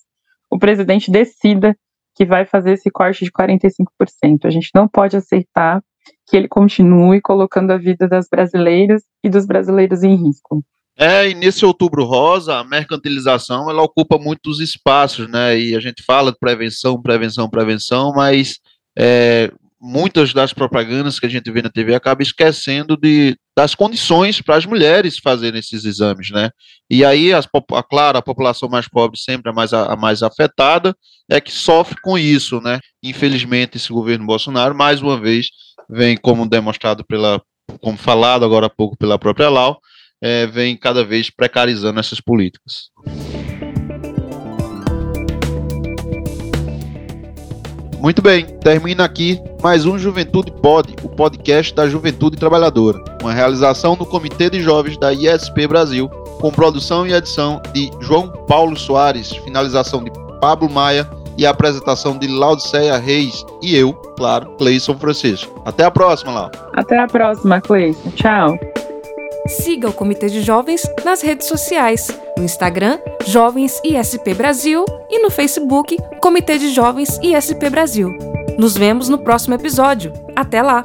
o 0.49 0.57
presidente 0.57 1.11
decida 1.11 1.77
que 2.15 2.25
vai 2.25 2.45
fazer 2.45 2.71
esse 2.71 2.89
corte 2.89 3.23
de 3.23 3.31
45%. 3.31 4.45
A 4.45 4.49
gente 4.49 4.71
não 4.73 4.87
pode 4.87 5.15
aceitar 5.15 5.83
que 6.27 6.37
ele 6.37 6.47
continue 6.47 7.21
colocando 7.21 7.71
a 7.71 7.77
vida 7.77 8.07
das 8.07 8.27
brasileiras 8.29 9.03
e 9.23 9.29
dos 9.29 9.45
brasileiros 9.45 10.03
em 10.03 10.15
risco. 10.15 10.63
É, 10.97 11.29
e 11.29 11.33
nesse 11.33 11.65
outubro 11.65 12.03
rosa, 12.03 12.57
a 12.57 12.63
mercantilização, 12.63 13.69
ela 13.69 13.81
ocupa 13.81 14.17
muitos 14.17 14.59
espaços, 14.59 15.27
né, 15.29 15.57
e 15.57 15.75
a 15.75 15.79
gente 15.79 16.03
fala 16.03 16.31
de 16.31 16.37
prevenção, 16.37 17.01
prevenção, 17.01 17.49
prevenção, 17.49 18.13
mas 18.13 18.59
é, 18.97 19.51
muitas 19.81 20.31
das 20.31 20.53
propagandas 20.53 21.19
que 21.19 21.25
a 21.25 21.29
gente 21.29 21.49
vê 21.49 21.63
na 21.63 21.69
TV 21.69 21.95
acaba 21.95 22.21
esquecendo 22.21 22.95
de, 22.95 23.35
das 23.57 23.73
condições 23.73 24.39
para 24.39 24.55
as 24.55 24.65
mulheres 24.65 25.17
fazerem 25.17 25.59
esses 25.59 25.83
exames, 25.85 26.29
né? 26.29 26.51
E 26.87 27.03
aí, 27.03 27.33
as, 27.33 27.47
a, 27.73 27.81
claro, 27.83 28.19
a 28.19 28.21
população 28.21 28.69
mais 28.69 28.87
pobre 28.87 29.19
sempre 29.19 29.51
é 29.51 29.55
mais, 29.55 29.73
a, 29.73 29.95
mais 29.95 30.21
afetada, 30.21 30.95
é 31.27 31.41
que 31.41 31.51
sofre 31.51 31.99
com 31.99 32.15
isso, 32.15 32.61
né? 32.61 32.79
Infelizmente, 33.01 33.77
esse 33.77 33.91
governo 33.91 34.27
Bolsonaro, 34.27 34.75
mais 34.75 35.01
uma 35.01 35.19
vez, 35.19 35.47
vem 35.89 36.15
como 36.15 36.47
demonstrado 36.47 37.03
pela, 37.03 37.41
como 37.81 37.97
falado 37.97 38.45
agora 38.45 38.67
há 38.67 38.69
pouco 38.69 38.95
pela 38.95 39.17
própria 39.17 39.49
Lau, 39.49 39.79
é, 40.21 40.45
vem 40.45 40.77
cada 40.77 41.03
vez 41.03 41.31
precarizando 41.31 41.99
essas 41.99 42.21
políticas. 42.21 42.91
Muito 47.99 48.21
bem, 48.21 48.45
termina 48.59 49.03
aqui 49.03 49.39
mais 49.61 49.85
um 49.85 49.97
Juventude 49.97 50.51
Pod, 50.51 50.95
o 51.03 51.09
podcast 51.09 51.73
da 51.73 51.87
Juventude 51.87 52.35
Trabalhadora, 52.35 53.03
uma 53.21 53.31
realização 53.31 53.95
do 53.95 54.05
Comitê 54.05 54.49
de 54.49 54.59
Jovens 54.61 54.97
da 54.97 55.13
ISP 55.13 55.67
Brasil, 55.67 56.09
com 56.39 56.51
produção 56.51 57.05
e 57.05 57.13
edição 57.13 57.61
de 57.71 57.91
João 57.99 58.27
Paulo 58.47 58.75
Soares, 58.75 59.29
finalização 59.29 60.03
de 60.03 60.11
Pablo 60.39 60.67
Maia 60.67 61.07
e 61.37 61.45
a 61.45 61.51
apresentação 61.51 62.17
de 62.17 62.27
Laudiceia 62.27 62.97
Reis 62.97 63.45
e 63.61 63.75
eu, 63.75 63.93
claro, 64.17 64.49
Cleison 64.57 64.97
Francisco. 64.97 65.61
Até 65.63 65.83
a 65.83 65.91
próxima, 65.91 66.31
Lau. 66.31 66.51
Até 66.73 66.97
a 66.97 67.05
próxima, 67.05 67.61
Cleison. 67.61 68.09
Tchau. 68.15 68.57
Siga 69.47 69.89
o 69.89 69.93
Comitê 69.93 70.27
de 70.27 70.41
Jovens 70.41 70.83
nas 71.05 71.21
redes 71.21 71.47
sociais, 71.47 72.09
no 72.37 72.43
Instagram, 72.43 72.97
Jovens 73.27 73.79
ISP 73.83 74.33
Brasil 74.33 74.85
e 75.09 75.19
no 75.19 75.29
Facebook, 75.29 75.97
Comitê 76.19 76.57
de 76.57 76.69
Jovens 76.69 77.19
ISP 77.21 77.69
Brasil. 77.69 78.40
Nos 78.61 78.77
vemos 78.77 79.09
no 79.09 79.17
próximo 79.17 79.55
episódio. 79.55 80.13
Até 80.35 80.61
lá! 80.61 80.83